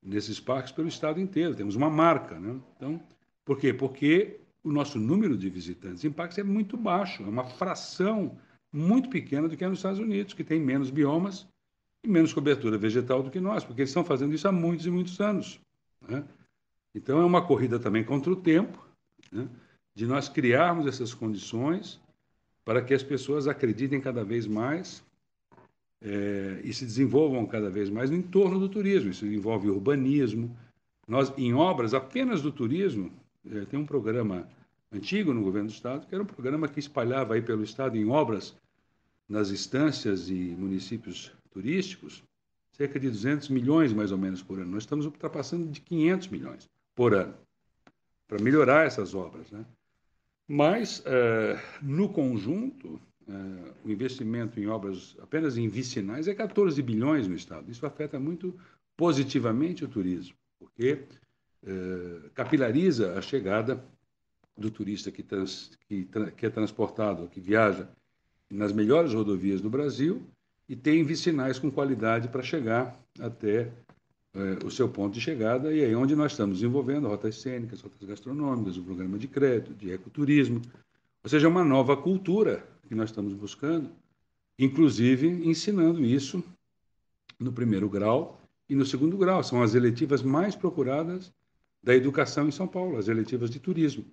nesses 0.01 0.39
parques 0.39 0.71
pelo 0.71 0.87
estado 0.87 1.21
inteiro. 1.21 1.55
Temos 1.57 1.75
uma 1.75 1.91
marca, 1.91 2.39
né? 2.39 2.61
Então, 2.77 3.03
por 3.45 3.59
quê? 3.59 3.73
Porque 3.73 4.41
o 4.65 4.73
nosso 4.73 4.99
número 4.99 5.37
de 5.37 5.51
visitantes 5.51 6.03
parques 6.13 6.39
é 6.39 6.43
muito 6.43 6.77
baixo, 6.77 7.23
é 7.23 7.27
uma 7.27 7.45
fração 7.45 8.37
muito 8.73 9.11
pequena 9.11 9.47
do 9.47 9.57
que 9.57 9.63
é 9.63 9.69
nos 9.69 9.79
Estados 9.79 10.01
Unidos, 10.01 10.33
que 10.33 10.43
tem 10.43 10.59
menos 10.59 10.91
biomas 10.91 11.47
e 12.03 12.09
menos 12.09 12.33
cobertura 12.33 12.79
vegetal 12.79 13.23
do 13.23 13.31
que 13.31 13.39
nós, 13.39 13.63
porque 13.63 13.83
eles 13.83 13.91
estão 13.91 14.05
fazendo 14.05 14.35
isso 14.35 14.49
há 14.49 14.53
muitos 14.53 14.87
e 14.87 14.91
muitos 14.91 15.21
anos. 15.21 15.61
Né? 16.09 16.25
Então, 16.95 17.21
é 17.21 17.25
uma 17.25 17.47
corrida 17.47 17.79
também 17.79 18.03
contra 18.03 18.33
o 18.33 18.37
tempo, 18.37 18.85
né? 19.31 19.47
de 19.95 20.07
nós 20.07 20.29
criarmos 20.29 20.87
essas 20.87 21.15
condições 21.15 22.01
para 22.65 22.83
que 22.83 22.95
as 22.95 23.03
pessoas 23.03 23.47
acreditem 23.47 24.01
cada 24.01 24.25
vez 24.25 24.47
mais 24.47 25.05
é, 26.03 26.61
e 26.65 26.73
se 26.73 26.85
desenvolvam 26.85 27.47
cada 27.47 27.71
vez 27.71 27.91
mais 27.91 28.11
no 28.11 28.17
entorno 28.17 28.59
do 28.59 28.69
turismo. 28.69 29.11
Isso 29.11 29.27
envolve 29.27 29.69
urbanismo. 29.69 30.55
Nós, 31.07 31.33
em 31.37 31.53
obras 31.55 31.95
apenas 31.95 32.43
do 32.43 32.51
turismo, 32.51 33.13
é, 33.51 33.65
tem 33.67 33.79
um 33.79 33.87
programa 33.87 34.49
antigo 34.95 35.33
no 35.33 35.43
governo 35.43 35.69
do 35.69 35.75
estado 35.75 36.07
que 36.07 36.15
era 36.15 36.23
um 36.23 36.27
programa 36.27 36.69
que 36.69 36.79
espalhava 36.79 37.35
aí 37.35 37.43
pelo 37.43 37.63
estado 37.63 37.97
em 37.97 38.09
obras 38.09 38.57
nas 39.29 39.51
instâncias 39.51 40.29
e 40.29 40.35
municípios 40.35 41.33
turísticos 41.51 42.23
cerca 42.73 42.99
de 42.99 43.09
200 43.09 43.49
milhões 43.49 43.93
mais 43.93 44.11
ou 44.11 44.19
menos 44.19 44.43
por 44.43 44.59
ano. 44.59 44.73
Nós 44.73 44.83
estamos 44.83 45.07
ultrapassando 45.07 45.71
de 45.71 45.81
500 45.81 46.29
milhões 46.29 46.69
por 46.95 47.15
ano 47.15 47.35
para 48.27 48.43
melhorar 48.43 48.87
essas 48.87 49.15
obras, 49.15 49.51
né? 49.51 49.65
Mas 50.47 51.03
é, 51.07 51.61
no 51.83 52.09
conjunto 52.09 53.01
Uh, 53.27 53.73
o 53.87 53.91
investimento 53.91 54.61
em 54.61 54.67
obras 54.67 55.17
apenas 55.19 55.57
em 55.57 55.67
vicinais 55.67 56.29
é 56.29 56.35
14 56.35 56.81
bilhões 56.83 57.27
no 57.27 57.35
Estado. 57.35 57.71
Isso 57.71 57.87
afeta 57.87 58.21
muito 58.21 58.55
positivamente 58.95 59.83
o 59.83 59.89
turismo, 59.89 60.35
porque 60.59 61.07
uh, 61.63 62.31
capilariza 62.35 63.19
a 63.19 63.23
chegada 63.23 63.83
do 64.57 64.71
turista 64.71 65.11
que, 65.11 65.23
trans, 65.23 65.71
que, 65.89 66.09
que, 66.37 66.47
é 66.47 66.51
transportado, 66.51 67.29
que 67.29 67.41
viaja 67.41 67.89
nas 68.51 68.73
melhores 68.73 69.13
rodovias 69.13 69.61
do 69.61 69.69
Brasil 69.69 70.23
e 70.69 70.77
tem 70.77 71.05
vicinais 71.05 71.59
com 71.59 71.71
qualidade 71.71 72.29
para 72.29 72.43
chegar 72.43 72.99
até 73.21 73.73
uh, 74.35 74.65
o 74.65 74.71
seu 74.71 74.89
ponto 74.89 75.15
de 75.15 75.21
chegada. 75.21 75.73
E 75.73 75.85
aí 75.85 75.93
é 75.93 75.97
onde 75.97 76.15
nós 76.15 76.33
estamos 76.33 76.59
desenvolvendo 76.59 77.09
rotas 77.09 77.41
cênicas, 77.41 77.81
rotas 77.81 78.07
gastronômicas, 78.09 78.77
o 78.77 78.83
programa 78.83 79.19
de 79.19 79.29
crédito, 79.29 79.75
de 79.75 79.91
ecoturismo, 79.91 80.63
ou 81.23 81.31
seja, 81.31 81.49
uma 81.49 81.65
nova 81.65 81.97
cultura 81.97 82.67
que 82.87 82.95
nós 82.95 83.11
estamos 83.11 83.33
buscando, 83.33 83.91
inclusive 84.59 85.27
ensinando 85.27 86.05
isso 86.05 86.45
no 87.41 87.53
primeiro 87.53 87.89
grau 87.89 88.41
e 88.69 88.75
no 88.75 88.85
segundo 88.85 89.17
grau. 89.17 89.43
São 89.43 89.63
as 89.63 89.75
eletivas 89.75 90.23
mais 90.23 90.55
procuradas 90.55 91.33
da 91.83 91.95
educação 91.95 92.47
em 92.47 92.51
São 92.51 92.69
Paulo, 92.69 92.97
as 92.97 93.09
eletivas 93.09 93.51
de 93.51 93.59
turismo. 93.59 94.05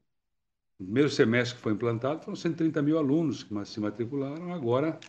No 0.82 0.86
primeiro 0.86 1.12
semestre 1.12 1.58
que 1.58 1.62
foi 1.62 1.74
implantado, 1.74 2.24
foram 2.24 2.36
130 2.36 2.82
mil 2.82 2.98
alunos 2.98 3.44
que 3.44 3.66
se 3.66 3.80
matricularam. 3.80 4.52
Agora, 4.52 5.00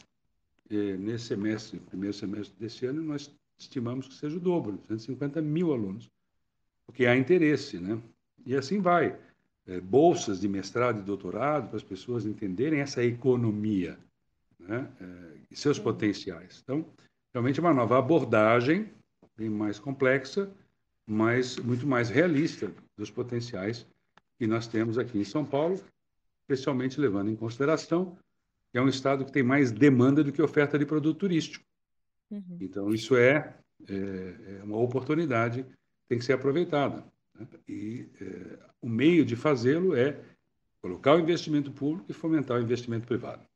eh, 0.69 0.99
nesse 0.99 1.29
semestre, 1.29 1.81
primeiro 1.81 2.15
semestre 2.15 2.55
desse 2.61 2.85
ano, 2.85 3.03
nós 3.03 3.35
estimamos 3.57 4.07
que 4.07 4.13
seja 4.13 4.37
o 4.37 4.41
dobro, 4.41 4.79
150 4.87 5.41
mil 5.41 5.73
alunos, 5.73 6.11
porque 6.85 7.07
há 7.07 7.17
interesse, 7.17 7.79
né? 7.79 7.99
E 8.45 8.55
assim 8.55 8.81
vai 8.83 9.19
é, 9.67 9.81
bolsas 9.81 10.41
de 10.43 10.47
mestrado 10.47 11.01
e 11.01 11.03
doutorado 11.03 11.69
para 11.69 11.79
as 11.79 11.83
pessoas 11.83 12.27
entenderem 12.27 12.81
essa 12.81 13.03
economia 13.03 13.99
né, 14.59 14.87
é, 15.01 15.39
e 15.51 15.57
seus 15.57 15.79
potenciais. 15.79 16.61
Então, 16.63 16.85
realmente 17.33 17.59
é 17.59 17.63
uma 17.63 17.73
nova 17.73 17.99
abordagem, 17.99 18.91
bem 19.39 19.49
mais 19.49 19.79
complexa, 19.79 20.53
mas 21.07 21.57
muito 21.57 21.87
mais 21.87 22.11
realista 22.11 22.71
dos 22.95 23.11
potenciais 23.11 23.87
que 24.43 24.47
nós 24.49 24.67
temos 24.67 24.99
aqui 24.99 25.21
em 25.21 25.25
São 25.25 25.45
Paulo, 25.45 25.81
especialmente 26.41 27.01
levando 27.01 27.31
em 27.31 27.37
consideração 27.37 28.19
que 28.73 28.77
é 28.77 28.83
um 28.83 28.89
estado 28.89 29.25
que 29.25 29.31
tem 29.31 29.45
mais 29.45 29.71
demanda 29.71 30.25
do 30.25 30.33
que 30.33 30.43
oferta 30.43 30.77
de 30.77 30.85
produto 30.85 31.17
turístico. 31.17 31.65
Uhum. 32.29 32.59
Então, 32.61 32.93
isso 32.93 33.15
é, 33.17 33.57
é, 33.89 34.59
é 34.59 34.63
uma 34.65 34.79
oportunidade 34.79 35.63
que 35.63 36.09
tem 36.09 36.19
que 36.19 36.25
ser 36.25 36.33
aproveitada. 36.33 37.05
Né? 37.39 37.47
E 37.69 38.09
é, 38.21 38.59
o 38.81 38.89
meio 38.89 39.25
de 39.25 39.37
fazê-lo 39.37 39.95
é 39.95 40.19
colocar 40.81 41.15
o 41.15 41.21
investimento 41.21 41.71
público 41.71 42.11
e 42.11 42.15
fomentar 42.15 42.59
o 42.59 42.63
investimento 42.63 43.07
privado. 43.07 43.47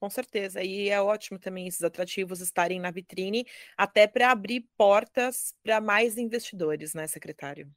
Com 0.00 0.10
certeza. 0.10 0.60
E 0.60 0.88
é 0.88 1.00
ótimo 1.00 1.38
também 1.38 1.68
esses 1.68 1.84
atrativos 1.84 2.40
estarem 2.40 2.80
na 2.80 2.90
vitrine, 2.90 3.46
até 3.76 4.08
para 4.08 4.32
abrir 4.32 4.66
portas 4.76 5.54
para 5.62 5.80
mais 5.80 6.18
investidores, 6.18 6.94
né, 6.94 7.06
secretário? 7.06 7.70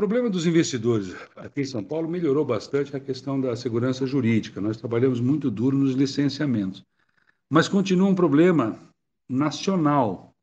O 0.00 0.08
problema 0.08 0.30
dos 0.30 0.46
investidores 0.46 1.14
aqui 1.36 1.60
em 1.60 1.64
São 1.66 1.84
Paulo 1.84 2.08
melhorou 2.08 2.42
bastante 2.42 2.96
a 2.96 2.98
questão 2.98 3.38
da 3.38 3.54
segurança 3.54 4.06
jurídica. 4.06 4.58
Nós 4.58 4.78
trabalhamos 4.78 5.20
muito 5.20 5.50
duro 5.50 5.76
nos 5.76 5.92
licenciamentos. 5.92 6.82
Mas 7.50 7.68
continua 7.68 8.08
um 8.08 8.14
problema 8.14 8.78
nacional 9.28 10.34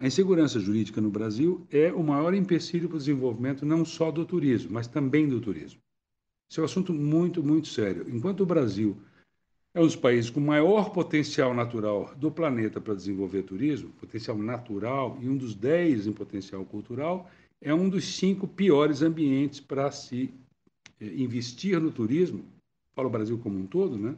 a 0.00 0.06
insegurança 0.06 0.58
jurídica 0.58 0.98
no 0.98 1.10
Brasil 1.10 1.66
é 1.70 1.92
o 1.92 2.02
maior 2.02 2.32
empecilho 2.32 2.88
para 2.88 2.96
o 2.96 2.98
desenvolvimento 2.98 3.66
não 3.66 3.84
só 3.84 4.10
do 4.10 4.24
turismo, 4.24 4.72
mas 4.72 4.86
também 4.86 5.28
do 5.28 5.42
turismo. 5.42 5.78
Isso 6.50 6.60
é 6.60 6.62
um 6.62 6.64
assunto 6.64 6.94
muito, 6.94 7.42
muito 7.42 7.68
sério. 7.68 8.06
Enquanto 8.08 8.44
o 8.44 8.46
Brasil 8.46 8.96
é 9.74 9.80
um 9.80 9.84
dos 9.84 9.94
países 9.94 10.30
com 10.30 10.40
maior 10.40 10.88
potencial 10.88 11.52
natural 11.52 12.14
do 12.16 12.30
planeta 12.30 12.80
para 12.80 12.94
desenvolver 12.94 13.42
turismo, 13.42 13.90
potencial 14.00 14.38
natural, 14.38 15.18
e 15.20 15.28
um 15.28 15.36
dos 15.36 15.54
dez 15.54 16.06
em 16.06 16.14
potencial 16.14 16.64
cultural, 16.64 17.30
é 17.66 17.74
um 17.74 17.88
dos 17.88 18.04
cinco 18.16 18.46
piores 18.46 19.02
ambientes 19.02 19.58
para 19.58 19.90
se 19.90 20.32
eh, 21.00 21.14
investir 21.16 21.80
no 21.80 21.90
turismo. 21.90 22.44
Falo 22.94 23.08
o 23.08 23.10
Brasil 23.10 23.36
como 23.38 23.58
um 23.58 23.66
todo, 23.66 23.98
né? 23.98 24.14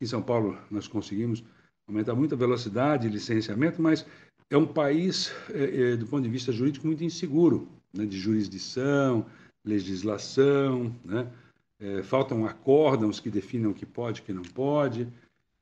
Em 0.00 0.06
São 0.06 0.22
Paulo 0.22 0.58
nós 0.70 0.88
conseguimos 0.88 1.44
aumentar 1.86 2.14
muito 2.14 2.34
a 2.34 2.38
velocidade 2.38 3.06
de 3.06 3.12
licenciamento, 3.12 3.82
mas 3.82 4.06
é 4.48 4.56
um 4.56 4.66
país, 4.66 5.30
é, 5.50 5.92
é, 5.92 5.96
do 5.96 6.06
ponto 6.06 6.22
de 6.22 6.30
vista 6.30 6.52
jurídico, 6.52 6.86
muito 6.86 7.04
inseguro. 7.04 7.68
né, 7.92 8.06
de 8.06 8.18
jurisdição, 8.18 9.26
legislação, 9.62 10.94
né? 11.04 11.30
É, 11.78 12.02
faltam 12.02 12.46
acórdãos 12.46 13.20
que 13.20 13.28
definam 13.28 13.72
o 13.72 13.74
que 13.74 13.84
pode 13.84 14.20
e 14.20 14.22
o 14.22 14.24
que 14.24 14.32
não 14.32 14.42
pode. 14.42 15.06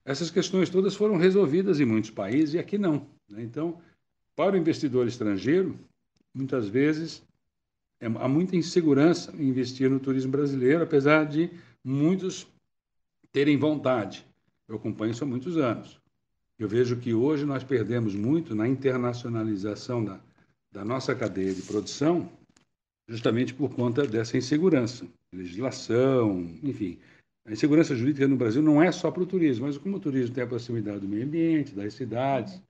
Essas 0.04 0.30
questões 0.30 0.70
todas 0.70 0.94
foram 0.94 1.16
resolvidas 1.16 1.80
em 1.80 1.84
muitos 1.84 2.10
países 2.10 2.54
e 2.54 2.58
aqui 2.58 2.78
não. 2.78 3.06
Né? 3.28 3.42
Então, 3.42 3.80
para 4.36 4.54
o 4.54 4.58
investidor 4.58 5.06
estrangeiro, 5.06 5.78
muitas 6.34 6.68
vezes 6.68 7.22
é, 8.00 8.06
há 8.06 8.28
muita 8.28 8.56
insegurança 8.56 9.34
em 9.36 9.48
investir 9.48 9.90
no 9.90 9.98
turismo 9.98 10.30
brasileiro, 10.30 10.84
apesar 10.84 11.24
de 11.24 11.50
muitos 11.84 12.46
terem 13.32 13.56
vontade. 13.56 14.24
Eu 14.68 14.76
acompanho 14.76 15.12
isso 15.12 15.24
há 15.24 15.26
muitos 15.26 15.56
anos. 15.56 16.00
Eu 16.58 16.68
vejo 16.68 16.96
que 16.96 17.14
hoje 17.14 17.44
nós 17.44 17.64
perdemos 17.64 18.14
muito 18.14 18.54
na 18.54 18.68
internacionalização 18.68 20.04
da, 20.04 20.20
da 20.72 20.84
nossa 20.84 21.14
cadeia 21.14 21.54
de 21.54 21.62
produção, 21.62 22.30
justamente 23.08 23.54
por 23.54 23.70
conta 23.70 24.06
dessa 24.06 24.36
insegurança, 24.36 25.06
legislação, 25.32 26.40
enfim. 26.62 26.98
A 27.46 27.52
insegurança 27.52 27.96
jurídica 27.96 28.28
no 28.28 28.36
Brasil 28.36 28.62
não 28.62 28.82
é 28.82 28.92
só 28.92 29.10
para 29.10 29.22
o 29.22 29.26
turismo, 29.26 29.66
mas 29.66 29.78
como 29.78 29.96
o 29.96 30.00
turismo 30.00 30.34
tem 30.34 30.44
a 30.44 30.46
proximidade 30.46 31.00
do 31.00 31.08
meio 31.08 31.24
ambiente, 31.24 31.74
das 31.74 31.94
cidades, 31.94 32.60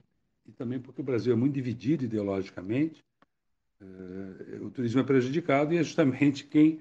e 0.47 0.53
também 0.53 0.79
porque 0.79 1.01
o 1.01 1.05
Brasil 1.05 1.33
é 1.33 1.37
muito 1.37 1.55
dividido 1.55 2.05
ideologicamente, 2.05 3.03
o 4.61 4.71
turismo 4.71 5.01
é 5.01 5.05
prejudicado 5.05 5.73
e 5.73 5.79
é 5.79 5.83
justamente 5.83 6.45
quem, 6.45 6.81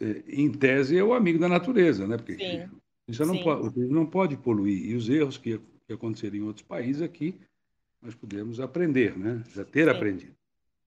eh, 0.00 0.22
em 0.28 0.50
tese, 0.50 0.96
é 0.96 1.02
o 1.02 1.14
amigo 1.14 1.38
da 1.38 1.48
natureza, 1.48 2.06
né? 2.06 2.16
Porque 2.16 2.36
Sim. 2.36 2.78
Isso 3.08 3.24
não 3.24 3.38
pode, 3.42 3.66
o 3.66 3.72
turismo 3.72 3.94
não 3.94 4.06
pode 4.06 4.36
poluir. 4.36 4.90
E 4.90 4.94
os 4.94 5.08
erros 5.08 5.38
que, 5.38 5.58
que 5.86 5.92
aconteceriam 5.92 6.44
em 6.44 6.46
outros 6.46 6.66
países 6.66 7.00
aqui, 7.00 7.34
nós 8.02 8.14
podemos 8.14 8.60
aprender, 8.60 9.18
né? 9.18 9.42
já 9.54 9.64
ter 9.64 9.84
Sim. 9.84 9.90
aprendido. 9.90 10.36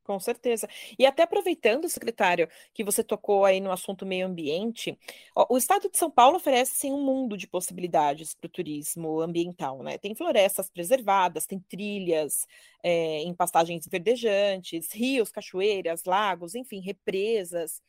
Com 0.03 0.19
certeza. 0.19 0.67
E 0.97 1.05
até 1.05 1.21
aproveitando, 1.23 1.87
secretário, 1.87 2.49
que 2.73 2.83
você 2.83 3.03
tocou 3.03 3.45
aí 3.45 3.59
no 3.61 3.71
assunto 3.71 4.03
meio 4.03 4.25
ambiente, 4.25 4.97
ó, 5.35 5.45
o 5.47 5.57
estado 5.57 5.89
de 5.91 5.97
São 5.97 6.09
Paulo 6.09 6.37
oferece 6.37 6.75
sim, 6.75 6.91
um 6.91 7.03
mundo 7.03 7.37
de 7.37 7.47
possibilidades 7.47 8.33
para 8.33 8.47
o 8.47 8.49
turismo 8.49 9.21
ambiental, 9.21 9.83
né? 9.83 9.99
Tem 9.99 10.15
florestas 10.15 10.69
preservadas, 10.71 11.45
tem 11.45 11.59
trilhas 11.59 12.47
é, 12.83 13.19
em 13.21 13.33
pastagens 13.33 13.87
verdejantes, 13.87 14.91
rios, 14.91 15.31
cachoeiras, 15.31 16.03
lagos, 16.05 16.55
enfim, 16.55 16.81
represas. 16.81 17.79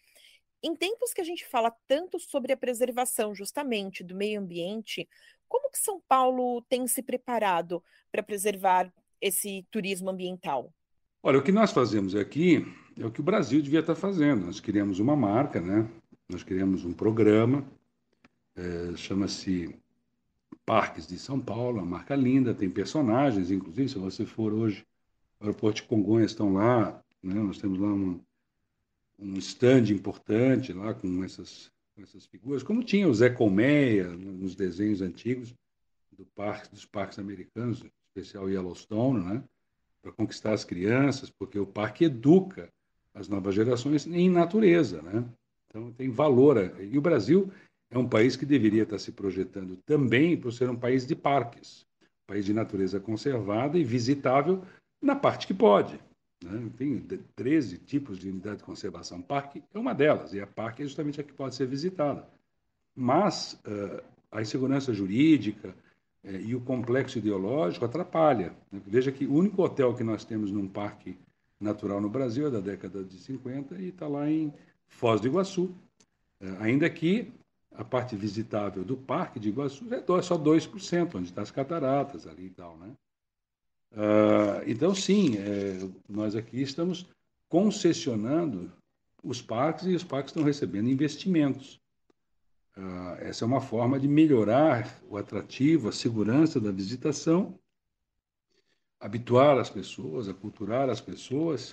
Em 0.63 0.77
tempos 0.77 1.15
que 1.15 1.21
a 1.23 1.25
gente 1.25 1.47
fala 1.47 1.75
tanto 1.89 2.21
sobre 2.21 2.53
a 2.53 2.57
preservação 2.59 3.35
justamente 3.35 4.05
do 4.05 4.15
meio 4.15 4.39
ambiente, 4.41 5.09
como 5.49 5.71
que 5.71 5.79
São 5.79 6.01
Paulo 6.07 6.61
tem 6.69 6.87
se 6.87 7.03
preparado 7.03 7.83
para 8.11 8.23
preservar 8.23 8.93
esse 9.21 9.67
turismo 9.71 10.11
ambiental? 10.11 10.73
Olha, 11.25 11.39
o 11.39 11.43
que 11.43 11.53
nós 11.53 11.71
fazemos 11.71 12.17
aqui 12.17 12.67
é 12.99 13.07
o 13.07 13.11
que 13.11 13.21
o 13.21 13.23
Brasil 13.23 13.63
devia 13.63 13.79
estar 13.79 13.95
fazendo. 13.95 14.47
Nós 14.47 14.59
queremos 14.59 14.99
uma 14.99 15.15
marca, 15.15 15.61
né? 15.61 15.89
Nós 16.29 16.43
queremos 16.43 16.85
um 16.85 16.93
programa, 16.93 17.65
é, 18.57 18.97
chama-se 18.97 19.73
Parques 20.67 21.07
de 21.07 21.17
São 21.21 21.39
Paulo, 21.39 21.79
uma 21.79 21.87
marca 21.87 22.17
linda, 22.17 22.53
tem 22.53 22.69
personagens, 22.69 23.53
inclusive, 23.53 23.89
se 23.89 23.99
você 23.99 24.27
for 24.27 24.53
hoje, 24.53 24.85
o 25.39 25.45
aeroporto 25.45 25.83
de 25.83 25.87
Congonhas 25.87 26.33
estão 26.33 26.55
lá, 26.55 27.01
né? 27.23 27.35
nós 27.35 27.59
temos 27.59 27.79
lá 27.79 27.87
um, 27.87 28.21
um 29.17 29.39
stand 29.39 29.93
importante 29.93 30.73
lá 30.73 30.93
com 30.93 31.23
essas, 31.23 31.71
com 31.95 32.03
essas 32.03 32.27
figuras, 32.27 32.65
como 32.65 32.83
tinha 32.83 33.07
o 33.07 33.15
Zé 33.15 33.31
Colmeia 33.31 34.09
nos 34.09 34.57
desenhos 34.57 35.01
antigos 35.01 35.55
do 36.11 36.27
parque, 36.35 36.69
dos 36.71 36.85
parques 36.85 37.21
americanos, 37.21 37.85
especial 38.09 38.51
Yellowstone, 38.51 39.25
né? 39.25 39.45
Para 40.03 40.13
conquistar 40.13 40.53
as 40.53 40.65
crianças, 40.65 41.31
porque 41.31 41.59
o 41.59 41.67
parque 41.67 42.05
educa 42.05 42.69
as 43.15 43.29
novas 43.29 43.55
gerações 43.55 44.07
em 44.07 44.29
natureza, 44.29 45.01
né? 45.01 45.25
Então 45.69 45.93
tem 45.93 46.11
valor. 46.11 46.75
E 46.81 46.99
o 46.99 47.01
Brasil 47.01 47.51
é 47.91 47.97
um 47.97 48.09
país 48.09 48.37
que 48.37 48.45
deveria 48.45 48.83
estar 48.83 48.99
se 48.99 49.13
projetando 49.13 49.77
também 49.87 50.37
por 50.37 50.53
ser 50.53 50.69
um 50.69 50.77
país 50.77 51.07
de 51.07 51.15
parques, 51.15 51.87
um 52.03 52.27
país 52.27 52.45
de 52.45 52.53
natureza 52.53 52.99
conservada 52.99 53.79
e 53.79 53.85
visitável 53.85 54.63
na 55.01 55.15
parte 55.15 55.47
que 55.47 55.55
pode. 55.55 55.99
Né? 56.43 56.71
Tem 56.77 57.01
13 57.37 57.79
tipos 57.79 58.19
de 58.19 58.29
unidade 58.29 58.59
de 58.59 58.65
conservação. 58.65 59.23
Parque 59.23 59.63
é 59.73 59.79
uma 59.79 59.95
delas, 59.95 60.35
e 60.35 60.41
a 60.41 60.47
parque 60.47 60.83
é 60.83 60.87
justamente 60.87 61.21
a 61.21 61.25
que 61.25 61.33
pode 61.33 61.55
ser 61.55 61.67
visitada. 61.67 62.27
Mas 62.95 63.55
uh, 63.67 64.03
a 64.31 64.43
insegurança 64.43 64.93
jurídica 64.93 65.75
uh, 66.25 66.37
e 66.37 66.55
o 66.55 66.61
complexo 66.61 67.19
ideológico 67.19 67.85
atrapalha. 67.85 68.55
Né? 68.71 68.81
Veja 68.87 69.13
que 69.13 69.27
o 69.27 69.35
único 69.35 69.63
hotel 69.63 69.95
que 69.95 70.05
nós 70.05 70.25
temos 70.25 70.51
num 70.51 70.69
parque 70.69 71.19
natural 71.61 72.01
no 72.01 72.11
Brasil 72.11 72.47
é 72.47 72.51
da 72.51 72.61
década 72.61 73.05
de 73.05 73.19
50 73.19 73.77
e 73.77 73.89
está 73.89 74.09
lá 74.09 74.29
em 74.31 74.53
Foz 74.87 75.21
do 75.21 75.29
Iguaçu. 75.29 75.75
Uh, 76.41 76.57
ainda 76.61 76.89
que 76.91 77.33
a 77.75 77.85
parte 77.85 78.15
visitável 78.15 78.85
do 78.85 78.97
Parque 78.97 79.41
de 79.41 79.49
Iguaçu 79.49 79.87
é 79.93 80.23
só 80.23 80.37
2%, 80.37 81.15
onde 81.15 81.29
estão 81.29 81.43
as 81.43 81.51
cataratas 81.51 82.27
ali 82.27 82.47
e 82.47 82.51
tal, 82.51 82.77
né? 82.77 82.93
Uh, 83.93 84.65
então, 84.67 84.95
sim, 84.95 85.37
é, 85.37 85.87
nós 86.09 86.35
aqui 86.35 86.63
estamos 86.63 87.07
concessionando 87.49 88.73
os 89.23 89.43
parques 89.43 89.87
e 89.87 89.95
os 89.95 90.03
parques 90.03 90.31
estão 90.31 90.43
recebendo 90.43 90.89
investimentos. 90.89 91.79
Uh, 92.77 93.21
essa 93.21 93.45
é 93.45 93.47
uma 93.47 93.61
forma 93.61 94.01
de 94.01 94.09
melhorar 94.09 95.01
o 95.09 95.17
atrativo, 95.17 95.89
a 95.89 95.93
segurança 95.93 96.59
da 96.59 96.73
visitação, 96.73 97.59
habituar 98.99 99.59
as 99.59 99.69
pessoas, 99.69 100.29
aculturar 100.29 100.89
as 100.89 101.01
pessoas 101.01 101.73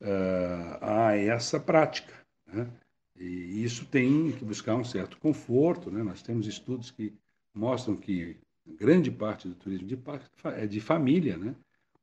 uh, 0.00 0.78
a 0.80 1.16
essa 1.16 1.58
prática. 1.58 2.14
Né? 2.46 2.70
E 3.16 3.64
isso 3.64 3.86
tem 3.86 4.32
que 4.32 4.44
buscar 4.44 4.74
um 4.74 4.84
certo 4.84 5.16
conforto. 5.18 5.90
Né? 5.90 6.02
Nós 6.02 6.22
temos 6.22 6.46
estudos 6.46 6.90
que 6.90 7.14
mostram 7.54 7.96
que 7.96 8.36
grande 8.76 9.10
parte 9.10 9.48
do 9.48 9.54
turismo 9.54 9.86
de 9.86 9.96
parque 9.96 10.26
é 10.56 10.66
de 10.66 10.80
família, 10.80 11.36
né? 11.36 11.54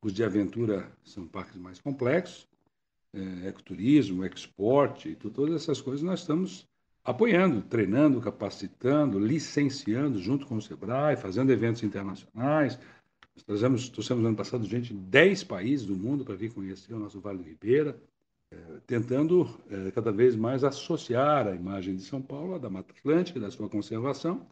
Os 0.01 0.13
de 0.13 0.23
aventura 0.23 0.91
são 1.03 1.27
parques 1.27 1.57
mais 1.57 1.79
complexos, 1.79 2.47
é, 3.13 3.47
ecoturismo, 3.47 4.25
exporte, 4.25 5.15
todas 5.15 5.55
essas 5.55 5.81
coisas 5.81 6.03
nós 6.03 6.19
estamos 6.19 6.67
apoiando, 7.06 7.62
treinando, 7.62 8.20
capacitando, 8.20 9.20
licenciando 9.20 10.20
junto 10.20 10.48
com 10.48 10.56
o 10.56 10.62
Sebrae, 10.62 11.15
fazendo 11.15 11.52
eventos 11.52 11.84
internacionais. 11.84 12.80
Nós 13.36 13.44
trazemos, 13.46 13.88
trouxemos 13.89 14.24
no 14.24 14.30
ano 14.30 14.38
passado 14.38 14.65
gente 14.65 14.91
de 14.91 15.00
10 15.00 15.44
países 15.44 15.86
do 15.86 15.96
mundo 15.96 16.26
para 16.26 16.36
vir 16.36 16.52
conhecer 16.52 16.96
o 16.96 17.00
nosso 17.00 17.22
Vale 17.22 17.38
do 17.38 17.44
Ribeira, 17.44 17.96
é, 18.52 18.58
tentando 18.88 19.48
é, 19.70 19.91
cada 19.91 20.12
vez 20.12 20.36
mais 20.36 20.63
associar 20.63 21.48
a 21.48 21.56
imagem 21.56 21.96
de 21.96 22.02
São 22.02 22.22
Paulo 22.22 22.58
da 22.58 22.72
Mata 22.72 22.91
Atlântica, 22.91 23.39
da 23.39 23.52
sua 23.52 23.70
conservação, 23.70 24.48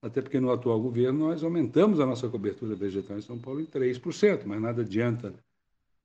até 0.00 0.22
porque 0.22 0.38
no 0.38 0.52
atual 0.52 0.80
governo 0.80 1.26
nós 1.26 1.42
aumentamos 1.42 1.98
a 1.98 2.06
nossa 2.06 2.28
cobertura 2.28 2.76
vegetal 2.76 3.18
em 3.18 3.22
São 3.22 3.38
Paulo 3.38 3.60
em 3.60 3.66
3%, 3.66 4.42
mas 4.46 4.60
nada 4.60 4.82
adianta 4.82 5.34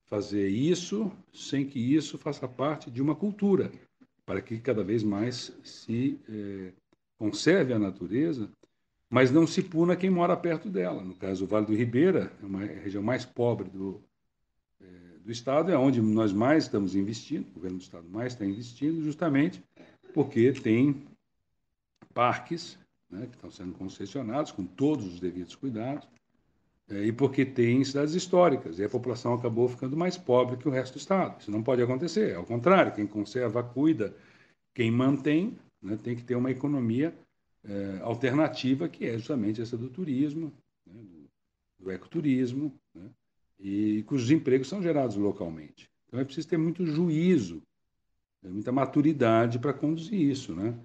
fazer 0.06 0.48
isso 0.50 1.12
sem 1.34 1.65
que 1.65 1.80
isso 1.80 2.17
faça 2.17 2.48
parte 2.48 2.89
de 2.89 3.02
uma 3.02 3.15
cultura, 3.15 3.71
para 4.25 4.41
que 4.41 4.59
cada 4.59 4.83
vez 4.83 5.03
mais 5.03 5.53
se 5.63 6.19
é, 6.27 6.71
conserve 7.17 7.73
a 7.73 7.79
natureza, 7.79 8.49
mas 9.09 9.31
não 9.31 9.45
se 9.45 9.61
puna 9.61 9.95
quem 9.95 10.09
mora 10.09 10.35
perto 10.35 10.69
dela. 10.69 11.03
No 11.03 11.15
caso, 11.15 11.45
o 11.45 11.47
Vale 11.47 11.65
do 11.65 11.75
Ribeira 11.75 12.31
é 12.41 12.45
uma 12.45 12.59
região 12.59 13.03
mais 13.03 13.23
pobre 13.23 13.69
do, 13.69 14.01
é, 14.81 14.85
do 15.23 15.31
Estado, 15.31 15.71
é 15.71 15.77
onde 15.77 16.01
nós 16.01 16.33
mais 16.33 16.63
estamos 16.63 16.95
investindo, 16.95 17.47
o 17.47 17.53
governo 17.53 17.77
do 17.77 17.83
Estado 17.83 18.07
mais 18.09 18.33
está 18.33 18.45
investindo, 18.45 19.03
justamente 19.03 19.63
porque 20.13 20.51
tem 20.53 21.05
parques 22.13 22.79
né, 23.09 23.27
que 23.27 23.35
estão 23.35 23.51
sendo 23.51 23.73
concessionados 23.73 24.51
com 24.51 24.65
todos 24.65 25.05
os 25.05 25.19
devidos 25.19 25.55
cuidados, 25.55 26.07
é, 26.07 26.24
e 26.89 27.12
porque 27.12 27.43
tem 27.45 27.84
cidades 27.84 28.13
históricas, 28.13 28.78
e 28.78 28.84
a 28.84 28.89
população 28.89 29.34
acabou 29.34 29.67
ficando 29.67 29.98
mais 29.98 30.17
pobre 30.17 30.58
que 30.58 30.67
o 30.67 30.71
resto 30.71 30.93
do 30.93 31.00
Estado. 31.00 31.41
Isso 31.41 31.52
não 31.52 31.63
pode 31.63 31.82
acontecer, 31.82 32.32
é 32.32 32.36
ao 32.36 32.45
contrário, 32.45 32.93
quem 32.93 33.08
conserva, 33.08 33.63
cuida, 33.63 34.15
quem 34.74 34.91
mantém, 34.91 35.58
né, 35.82 35.98
tem 36.02 36.15
que 36.15 36.24
ter 36.24 36.36
uma 36.36 36.52
economia 36.52 37.13
é, 37.63 38.00
alternativa, 38.02 38.88
que 38.88 39.06
é 39.06 39.13
justamente 39.17 39.62
essa 39.62 39.78
do 39.78 39.89
turismo, 39.89 40.54
né, 40.86 41.02
do, 41.02 41.86
do, 41.86 41.91
ecoturismo, 41.91 42.74
né, 42.93 43.10
e 43.60 44.04
cujos 44.04 44.30
empregos 44.30 44.67
são 44.67 44.82
gerados 44.82 45.15
localmente. 45.15 45.89
Então 46.08 46.19
é 46.19 46.24
preciso 46.24 46.48
ter 46.48 46.58
muito 46.58 46.86
juízo, 46.86 47.63
né, 48.43 48.50
muita 48.52 48.71
maturidade 48.71 49.58
para 49.58 49.74
conduzir 49.74 50.19
isso, 50.19 50.54
né? 50.54 50.78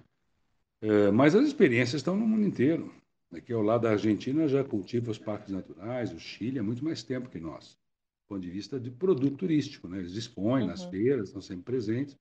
É, 0.81 1.11
mas 1.11 1.35
as 1.35 1.45
experiências 1.45 1.99
estão 1.99 2.15
no 2.15 2.27
mundo 2.27 2.43
inteiro. 2.43 2.91
Aqui 3.33 3.53
ao 3.53 3.61
lado 3.61 3.83
da 3.83 3.91
Argentina 3.91 4.47
já 4.47 4.63
cultiva 4.63 5.11
os 5.11 5.17
parques 5.17 5.51
naturais, 5.51 6.11
o 6.11 6.19
Chile 6.19 6.59
há 6.59 6.63
muito 6.63 6.83
mais 6.83 7.01
tempo 7.01 7.29
que 7.29 7.39
nós, 7.39 7.69
do 7.69 8.27
ponto 8.27 8.41
de 8.41 8.49
vista 8.49 8.79
de 8.79 8.91
produto 8.91 9.37
turístico. 9.37 9.87
Né? 9.87 9.99
Eles 9.99 10.13
dispõem 10.13 10.63
uhum. 10.63 10.69
nas 10.69 10.83
feiras, 10.83 11.29
estão 11.29 11.41
sempre 11.41 11.63
presentes. 11.63 12.17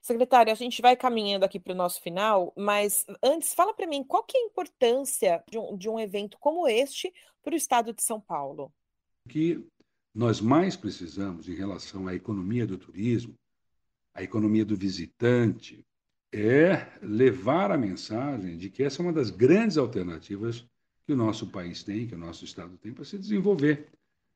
Secretário, 0.00 0.52
a 0.52 0.54
gente 0.54 0.82
vai 0.82 0.94
caminhando 0.96 1.44
aqui 1.44 1.58
para 1.58 1.72
o 1.72 1.76
nosso 1.76 2.00
final, 2.00 2.52
mas 2.56 3.06
antes, 3.22 3.54
fala 3.54 3.72
para 3.72 3.86
mim 3.86 4.04
qual 4.04 4.22
que 4.22 4.36
é 4.36 4.40
a 4.40 4.46
importância 4.46 5.42
de 5.50 5.58
um, 5.58 5.76
de 5.76 5.88
um 5.88 5.98
evento 5.98 6.38
como 6.38 6.68
este 6.68 7.12
para 7.42 7.54
o 7.54 7.56
estado 7.56 7.92
de 7.92 8.02
São 8.02 8.20
Paulo? 8.20 8.72
O 9.24 9.30
que 9.30 9.66
nós 10.14 10.40
mais 10.40 10.76
precisamos 10.76 11.48
em 11.48 11.54
relação 11.54 12.06
à 12.06 12.14
economia 12.14 12.66
do 12.66 12.76
turismo 12.76 13.34
a 14.14 14.22
economia 14.22 14.64
do 14.64 14.76
visitante, 14.76 15.84
é 16.34 16.88
levar 17.00 17.70
a 17.70 17.78
mensagem 17.78 18.56
de 18.56 18.68
que 18.68 18.82
essa 18.82 19.00
é 19.00 19.04
uma 19.04 19.12
das 19.12 19.30
grandes 19.30 19.78
alternativas 19.78 20.66
que 21.06 21.12
o 21.12 21.16
nosso 21.16 21.46
país 21.46 21.82
tem, 21.82 22.06
que 22.06 22.14
o 22.14 22.18
nosso 22.18 22.44
Estado 22.44 22.76
tem 22.78 22.92
para 22.92 23.04
se 23.04 23.16
desenvolver. 23.16 23.86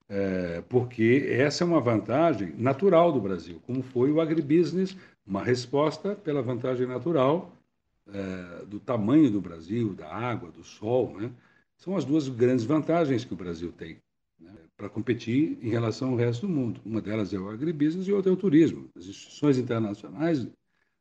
É, 0.08 0.62
porque 0.68 1.26
essa 1.30 1.64
é 1.64 1.66
uma 1.66 1.80
vantagem 1.80 2.54
natural 2.56 3.12
do 3.12 3.20
Brasil, 3.20 3.60
como 3.66 3.82
foi 3.82 4.10
o 4.10 4.20
agribusiness, 4.20 4.96
uma 5.26 5.42
resposta 5.42 6.14
pela 6.14 6.40
vantagem 6.40 6.86
natural 6.86 7.52
é, 8.06 8.64
do 8.64 8.80
tamanho 8.80 9.30
do 9.30 9.40
Brasil, 9.40 9.92
da 9.92 10.08
água, 10.08 10.50
do 10.50 10.64
sol. 10.64 11.18
Né? 11.18 11.30
São 11.76 11.96
as 11.96 12.04
duas 12.04 12.28
grandes 12.28 12.64
vantagens 12.64 13.24
que 13.24 13.34
o 13.34 13.36
Brasil 13.36 13.70
tem 13.72 13.98
né, 14.40 14.52
para 14.76 14.88
competir 14.88 15.58
em 15.60 15.68
relação 15.68 16.10
ao 16.10 16.16
resto 16.16 16.46
do 16.46 16.52
mundo. 16.52 16.80
Uma 16.86 17.02
delas 17.02 17.32
é 17.34 17.38
o 17.38 17.50
agribusiness 17.50 18.08
e 18.08 18.12
outra 18.12 18.30
é 18.30 18.34
o 18.34 18.36
turismo. 18.36 18.88
As 18.96 19.06
instituições 19.06 19.58
internacionais 19.58 20.46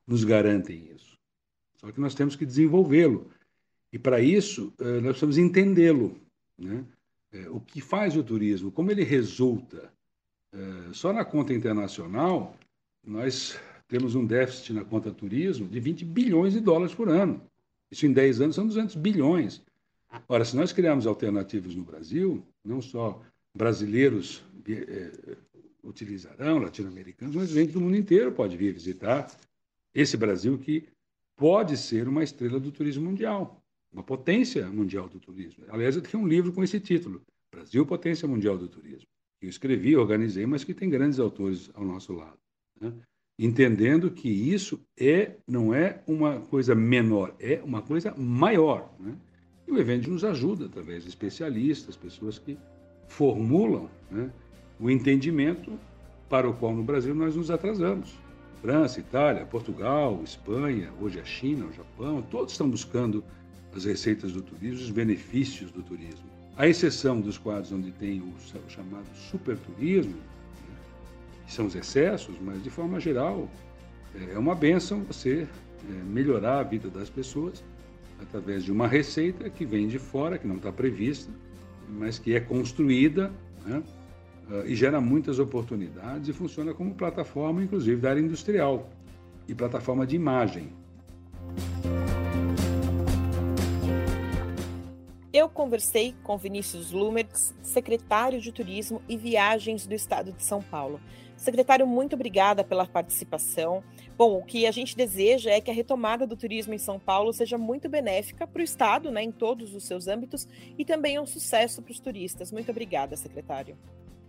nos 0.07 0.23
garantem 0.23 0.89
isso. 0.95 1.17
Só 1.75 1.91
que 1.91 1.99
nós 1.99 2.15
temos 2.15 2.35
que 2.35 2.45
desenvolvê-lo. 2.45 3.29
E 3.91 3.99
para 3.99 4.21
isso, 4.21 4.73
eh, 4.79 4.99
nós 5.01 5.17
precisamos 5.17 5.37
entendê-lo. 5.37 6.17
Né? 6.57 6.83
Eh, 7.33 7.49
o 7.49 7.59
que 7.59 7.81
faz 7.81 8.15
o 8.15 8.23
turismo, 8.23 8.71
como 8.71 8.89
ele 8.89 9.03
resulta. 9.03 9.91
Eh, 10.53 10.89
só 10.93 11.11
na 11.11 11.25
conta 11.25 11.53
internacional, 11.53 12.57
nós 13.03 13.59
temos 13.87 14.15
um 14.15 14.25
déficit 14.25 14.73
na 14.73 14.83
conta 14.83 15.11
turismo 15.11 15.67
de 15.67 15.79
20 15.79 16.05
bilhões 16.05 16.53
de 16.53 16.61
dólares 16.61 16.95
por 16.95 17.09
ano. 17.09 17.41
Isso 17.91 18.05
em 18.05 18.13
10 18.13 18.41
anos 18.41 18.55
são 18.55 18.65
200 18.65 18.95
bilhões. 18.95 19.61
Ora, 20.27 20.43
se 20.43 20.55
nós 20.55 20.73
criarmos 20.73 21.05
alternativas 21.05 21.75
no 21.75 21.83
Brasil, 21.83 22.43
não 22.63 22.81
só 22.81 23.21
brasileiros 23.53 24.43
utilizarão, 25.83 26.59
latino-americanos, 26.59 27.35
mas 27.35 27.49
gente 27.49 27.71
do 27.71 27.79
mundo 27.81 27.95
inteiro 27.95 28.31
pode 28.31 28.57
vir 28.57 28.73
visitar 28.73 29.29
esse 29.99 30.15
Brasil 30.15 30.57
que 30.57 30.87
pode 31.35 31.77
ser 31.77 32.07
uma 32.07 32.23
estrela 32.23 32.59
do 32.59 32.71
turismo 32.71 33.05
mundial 33.05 33.61
uma 33.91 34.03
potência 34.03 34.69
mundial 34.69 35.07
do 35.07 35.19
turismo. 35.19 35.65
Aliás, 35.69 35.95
eu 35.95 36.01
tenho 36.01 36.23
um 36.23 36.27
livro 36.27 36.51
com 36.51 36.63
esse 36.63 36.79
título, 36.79 37.21
Brasil, 37.51 37.85
Potência 37.85 38.27
Mundial 38.27 38.57
do 38.57 38.67
Turismo, 38.67 39.07
que 39.39 39.47
eu 39.47 39.49
escrevi, 39.49 39.95
organizei, 39.95 40.45
mas 40.45 40.63
que 40.63 40.73
tem 40.73 40.89
grandes 40.89 41.19
autores 41.19 41.71
ao 41.73 41.83
nosso 41.83 42.13
lado. 42.13 42.37
Né? 42.79 42.93
Entendendo 43.39 44.11
que 44.11 44.29
isso 44.29 44.79
é, 44.99 45.35
não 45.47 45.73
é 45.73 46.03
uma 46.07 46.41
coisa 46.41 46.75
menor, 46.75 47.35
é 47.39 47.61
uma 47.63 47.81
coisa 47.81 48.13
maior. 48.15 48.93
Né? 48.99 49.15
E 49.67 49.71
o 49.71 49.79
evento 49.79 50.09
nos 50.09 50.23
ajuda, 50.23 50.65
através 50.65 51.03
de 51.03 51.09
especialistas, 51.09 51.95
pessoas 51.95 52.37
que 52.37 52.57
formulam 53.07 53.89
né, 54.11 54.31
o 54.79 54.89
entendimento 54.89 55.77
para 56.29 56.49
o 56.49 56.53
qual 56.53 56.75
no 56.75 56.83
Brasil 56.83 57.15
nós 57.15 57.35
nos 57.35 57.49
atrasamos. 57.49 58.17
França, 58.61 58.99
Itália, 58.99 59.45
Portugal, 59.45 60.19
Espanha, 60.23 60.89
hoje 60.99 61.19
a 61.19 61.25
China, 61.25 61.65
o 61.65 61.73
Japão, 61.73 62.21
todos 62.21 62.53
estão 62.53 62.69
buscando 62.69 63.23
as 63.75 63.85
receitas 63.85 64.31
do 64.31 64.41
turismo, 64.41 64.83
os 64.83 64.89
benefícios 64.89 65.71
do 65.71 65.83
turismo. 65.83 66.25
À 66.55 66.67
exceção 66.67 67.21
dos 67.21 67.37
quadros 67.37 67.71
onde 67.71 67.91
tem 67.91 68.19
o, 68.19 68.33
chamado 68.67 69.05
superturismo, 69.29 70.15
né, 70.15 70.75
que 71.45 71.53
são 71.53 71.67
os 71.67 71.75
excessos, 71.75 72.35
mas 72.41 72.63
de 72.63 72.69
forma 72.69 72.99
geral 72.99 73.47
é, 74.15 74.33
é 74.33 74.39
uma 74.39 74.55
benção 74.55 75.01
você 75.03 75.47
é, 75.87 76.03
melhorar 76.03 76.59
a 76.59 76.63
vida 76.63 76.89
das 76.89 77.09
pessoas 77.09 77.63
através 78.19 78.63
de 78.63 78.71
uma 78.71 78.87
receita 78.87 79.49
que 79.49 79.65
vem 79.65 79.87
de 79.87 79.99
fora, 79.99 80.39
que 80.39 80.47
não 80.47 80.55
está 80.55 80.71
prevista, 80.71 81.31
mas 81.87 82.17
que 82.17 82.33
é 82.33 82.39
construída 82.39 83.31
né, 83.63 83.83
e 84.65 84.75
gera 84.75 85.01
muitas 85.01 85.39
oportunidades 85.39 86.29
e 86.29 86.33
funciona 86.33 86.73
como 86.73 86.93
plataforma, 86.93 87.63
inclusive, 87.63 88.01
da 88.01 88.11
área 88.11 88.21
industrial 88.21 88.89
e 89.47 89.53
plataforma 89.53 90.05
de 90.05 90.15
imagem. 90.15 90.69
Eu 95.33 95.47
conversei 95.47 96.15
com 96.23 96.37
Vinícius 96.37 96.91
Lumertz, 96.91 97.53
secretário 97.61 98.41
de 98.41 98.51
Turismo 98.51 99.01
e 99.07 99.15
Viagens 99.15 99.85
do 99.85 99.93
Estado 99.93 100.31
de 100.31 100.43
São 100.43 100.63
Paulo. 100.63 100.99
Secretário, 101.35 101.85
muito 101.85 102.15
obrigada 102.15 102.63
pela 102.63 102.87
participação. 102.87 103.83
Bom, 104.17 104.39
o 104.39 104.43
que 104.43 104.65
a 104.65 104.71
gente 104.71 104.97
deseja 104.97 105.51
é 105.51 105.61
que 105.61 105.69
a 105.69 105.73
retomada 105.73 106.25
do 106.25 106.35
turismo 106.35 106.73
em 106.73 106.79
São 106.79 106.97
Paulo 106.97 107.31
seja 107.31 107.55
muito 107.55 107.87
benéfica 107.87 108.47
para 108.47 108.61
o 108.61 108.63
Estado, 108.63 109.11
né, 109.11 109.21
em 109.21 109.31
todos 109.31 109.75
os 109.75 109.85
seus 109.85 110.07
âmbitos, 110.07 110.47
e 110.75 110.83
também 110.83 111.19
um 111.19 111.27
sucesso 111.27 111.83
para 111.83 111.91
os 111.91 111.99
turistas. 111.99 112.51
Muito 112.51 112.71
obrigada, 112.71 113.15
secretário. 113.15 113.77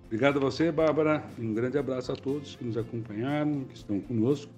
Obrigado 0.09 0.39
a 0.39 0.41
você, 0.41 0.73
Bárbara. 0.73 1.23
Um 1.39 1.53
grande 1.53 1.77
abraço 1.77 2.11
a 2.11 2.17
todos 2.17 2.57
que 2.57 2.65
nos 2.65 2.79
acompanharam, 2.79 3.65
que 3.65 3.77
estão 3.77 4.01
conosco. 4.01 4.51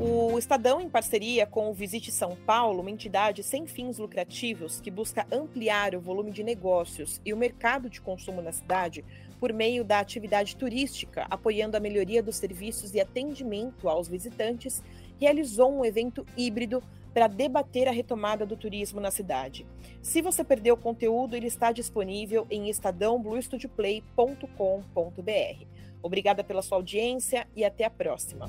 O 0.00 0.38
Estadão, 0.38 0.80
em 0.80 0.88
parceria 0.88 1.46
com 1.46 1.68
o 1.68 1.74
Visite 1.74 2.10
São 2.10 2.34
Paulo, 2.46 2.80
uma 2.80 2.90
entidade 2.90 3.42
sem 3.42 3.66
fins 3.66 3.98
lucrativos 3.98 4.80
que 4.80 4.90
busca 4.90 5.26
ampliar 5.30 5.94
o 5.94 6.00
volume 6.00 6.30
de 6.30 6.42
negócios 6.42 7.20
e 7.26 7.34
o 7.34 7.36
mercado 7.36 7.90
de 7.90 8.00
consumo 8.00 8.40
na 8.40 8.52
cidade 8.52 9.04
por 9.38 9.52
meio 9.52 9.84
da 9.84 10.00
atividade 10.00 10.56
turística, 10.56 11.26
apoiando 11.28 11.76
a 11.76 11.80
melhoria 11.80 12.22
dos 12.22 12.36
serviços 12.36 12.94
e 12.94 13.00
atendimento 13.02 13.86
aos 13.86 14.08
visitantes, 14.08 14.82
realizou 15.20 15.70
um 15.70 15.84
evento 15.84 16.24
híbrido 16.38 16.82
para 17.12 17.26
debater 17.26 17.88
a 17.88 17.92
retomada 17.92 18.46
do 18.46 18.56
turismo 18.56 19.00
na 19.00 19.10
cidade. 19.10 19.66
Se 20.02 20.22
você 20.22 20.44
perdeu 20.44 20.74
o 20.74 20.78
conteúdo, 20.78 21.34
ele 21.34 21.46
está 21.46 21.72
disponível 21.72 22.46
em 22.50 22.68
estadãobluestudioplay.com.br. 22.68 25.66
Obrigada 26.02 26.44
pela 26.44 26.62
sua 26.62 26.78
audiência 26.78 27.46
e 27.56 27.64
até 27.64 27.84
a 27.84 27.90
próxima. 27.90 28.48